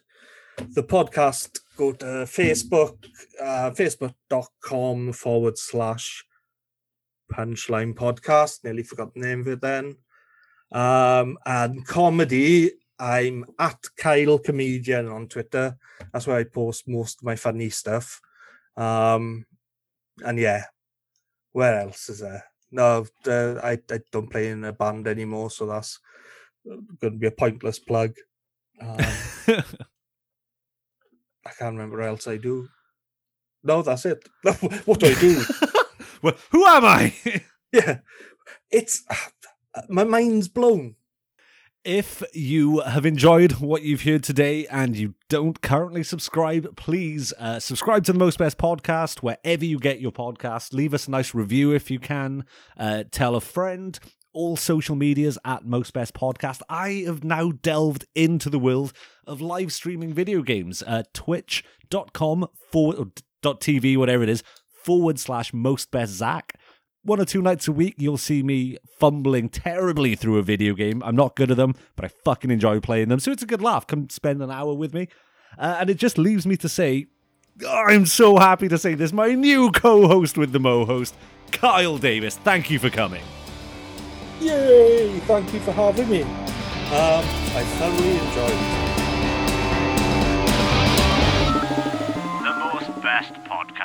The 0.59 0.83
podcast, 0.83 1.59
go 1.77 1.93
to 1.93 2.07
Facebook, 2.25 3.05
uh, 3.43 3.71
facebook.com 3.73 5.13
forward 5.13 5.59
slash 5.59 6.25
punchline 7.33 7.95
podcast. 7.95 8.65
Nearly 8.65 8.83
forgot 8.83 9.13
the 9.15 9.21
name 9.21 9.41
of 9.41 9.49
it 9.49 9.61
then. 9.61 9.97
Um, 10.73 11.39
and 11.45 11.87
comedy, 11.87 12.73
I'm 12.99 13.45
at 13.59 13.79
Kyle 13.97 14.39
Comedian 14.39 15.09
on 15.09 15.29
Twitter. 15.29 15.77
That's 16.13 16.27
where 16.27 16.39
I 16.39 16.45
post 16.45 16.89
most 16.89 17.21
of 17.21 17.25
my 17.25 17.37
funny 17.37 17.71
stuff. 17.71 18.21
Um, 18.77 19.47
and 20.25 20.39
yeah, 20.39 20.65
where 21.53 21.81
else 21.81 22.09
is 22.09 22.21
there? 22.21 22.45
No, 22.71 23.07
uh, 23.27 23.55
I, 23.63 23.79
I 23.91 24.01
don't 24.11 24.31
play 24.31 24.49
in 24.49 24.65
a 24.65 24.73
band 24.73 25.07
anymore, 25.07 25.51
so 25.51 25.67
that's 25.67 25.99
going 26.65 27.13
to 27.15 27.19
be 27.19 27.27
a 27.27 27.31
pointless 27.31 27.79
plug. 27.79 28.15
Um, 28.81 28.97
I 31.47 31.51
can't 31.59 31.77
remember 31.77 31.99
what 31.99 32.09
else 32.09 32.27
I 32.27 32.39
do. 32.39 32.69
No, 33.63 33.83
that's 33.83 34.05
it. 34.07 34.29
what 34.85 35.01
do 35.01 35.07
I 35.07 35.15
do? 35.21 35.43
well, 36.23 36.37
who 36.51 36.65
am 36.67 36.85
I? 36.85 37.15
yeah, 37.73 37.99
it's 38.71 39.05
my 39.89 40.05
mind's 40.05 40.49
blown. 40.49 40.97
If 41.87 42.21
you 42.35 42.81
have 42.81 43.07
enjoyed 43.07 43.53
what 43.61 43.83
you've 43.83 44.03
heard 44.03 44.25
today 44.25 44.67
and 44.67 44.97
you 44.97 45.15
don't 45.29 45.63
currently 45.63 46.03
subscribe, 46.03 46.75
please 46.75 47.33
uh, 47.39 47.61
subscribe 47.61 48.03
to 48.07 48.13
the 48.13 48.19
Most 48.19 48.39
Best 48.39 48.59
podcast 48.59 49.19
wherever 49.21 49.65
you 49.65 49.79
get 49.79 50.01
your 50.01 50.11
podcast. 50.11 50.73
Leave 50.73 50.95
us 50.95 51.07
a 51.07 51.13
nice 51.13 51.33
review 51.33 51.71
if 51.71 51.89
you 51.89 52.01
can. 52.01 52.45
Uh, 52.77 53.05
tell 53.13 53.37
a 53.37 53.41
friend. 53.41 54.01
All 54.33 54.57
social 54.57 54.97
medias 54.97 55.39
at 55.45 55.65
Most 55.65 55.93
Best 55.93 56.13
Podcast. 56.13 56.61
I 56.69 57.05
have 57.07 57.23
now 57.23 57.53
delved 57.53 58.05
into 58.17 58.51
the 58.51 58.59
world 58.59 58.93
of 59.25 59.41
live 59.41 59.73
streaming 59.73 60.13
video 60.13 60.43
games. 60.43 60.83
Uh, 60.85 61.05
Twitch.com 61.15 62.49
forward 62.73 62.99
or 63.45 63.55
TV, 63.55 63.97
whatever 63.97 64.25
it 64.25 64.29
is, 64.29 64.43
forward 64.83 65.21
slash 65.21 65.55
Most 65.55 65.93
Best 65.93 66.15
Zach 66.15 66.53
one 67.07 67.21
or 67.21 67.25
two 67.25 67.41
nights 67.41 67.69
a 67.69 67.73
week, 67.73 67.95
you'll 67.99 68.19
see 68.19 68.43
me 68.43 68.79
fumbling 68.99 69.49
terribly 69.49 70.15
through 70.17 70.39
a 70.39 70.43
video 70.43 70.75
game. 70.75 71.03
I'm 71.05 71.17
not 71.17 71.37
good 71.37 71.51
at 71.51 71.57
them, 71.57 71.75
but 71.95 72.05
I 72.05 72.09
fucking 72.09 72.51
enjoy 72.51 72.81
playing 72.81 73.09
them. 73.09 73.21
So 73.21 73.31
it's 73.31 73.43
a 73.43 73.47
good 73.47 73.63
laugh. 73.63 73.87
Come 73.87 74.11
spend 74.11 74.43
an 74.43 74.51
hour 74.51 74.75
with 74.75 74.93
me. 74.93 75.09
Uh, 75.57 75.77
and 75.81 75.89
it 75.89 75.99
just 75.99 76.19
leaves 76.19 76.47
me 76.47 76.57
to 76.59 76.69
say, 76.69 77.07
oh, 77.65 77.85
I'm 77.87 78.07
so 78.07 78.37
happy 78.39 78.69
to 78.69 78.77
say 78.77 78.95
this. 78.95 79.13
My 79.13 79.35
new 79.35 79.71
co 79.71 80.09
host 80.09 80.37
with 80.37 80.53
the 80.53 80.61
Mo 80.61 80.85
host, 80.85 81.15
Kyle 81.53 81.97
Davis. 81.97 82.37
Thank 82.37 82.71
you 82.71 82.79
for 82.79 82.91
coming. 82.91 83.23
Yay! 84.41 85.19
Thank 85.21 85.55
you 85.55 85.61
for 85.61 85.73
having 85.73 86.11
me. 86.11 86.23
Um, 86.23 87.25
I 87.55 87.65
thoroughly 87.79 88.19
enjoyed 88.19 88.51
it. 88.51 88.87
The 92.45 92.55
most 92.55 93.03
best 93.03 93.33
podcast 93.45 93.76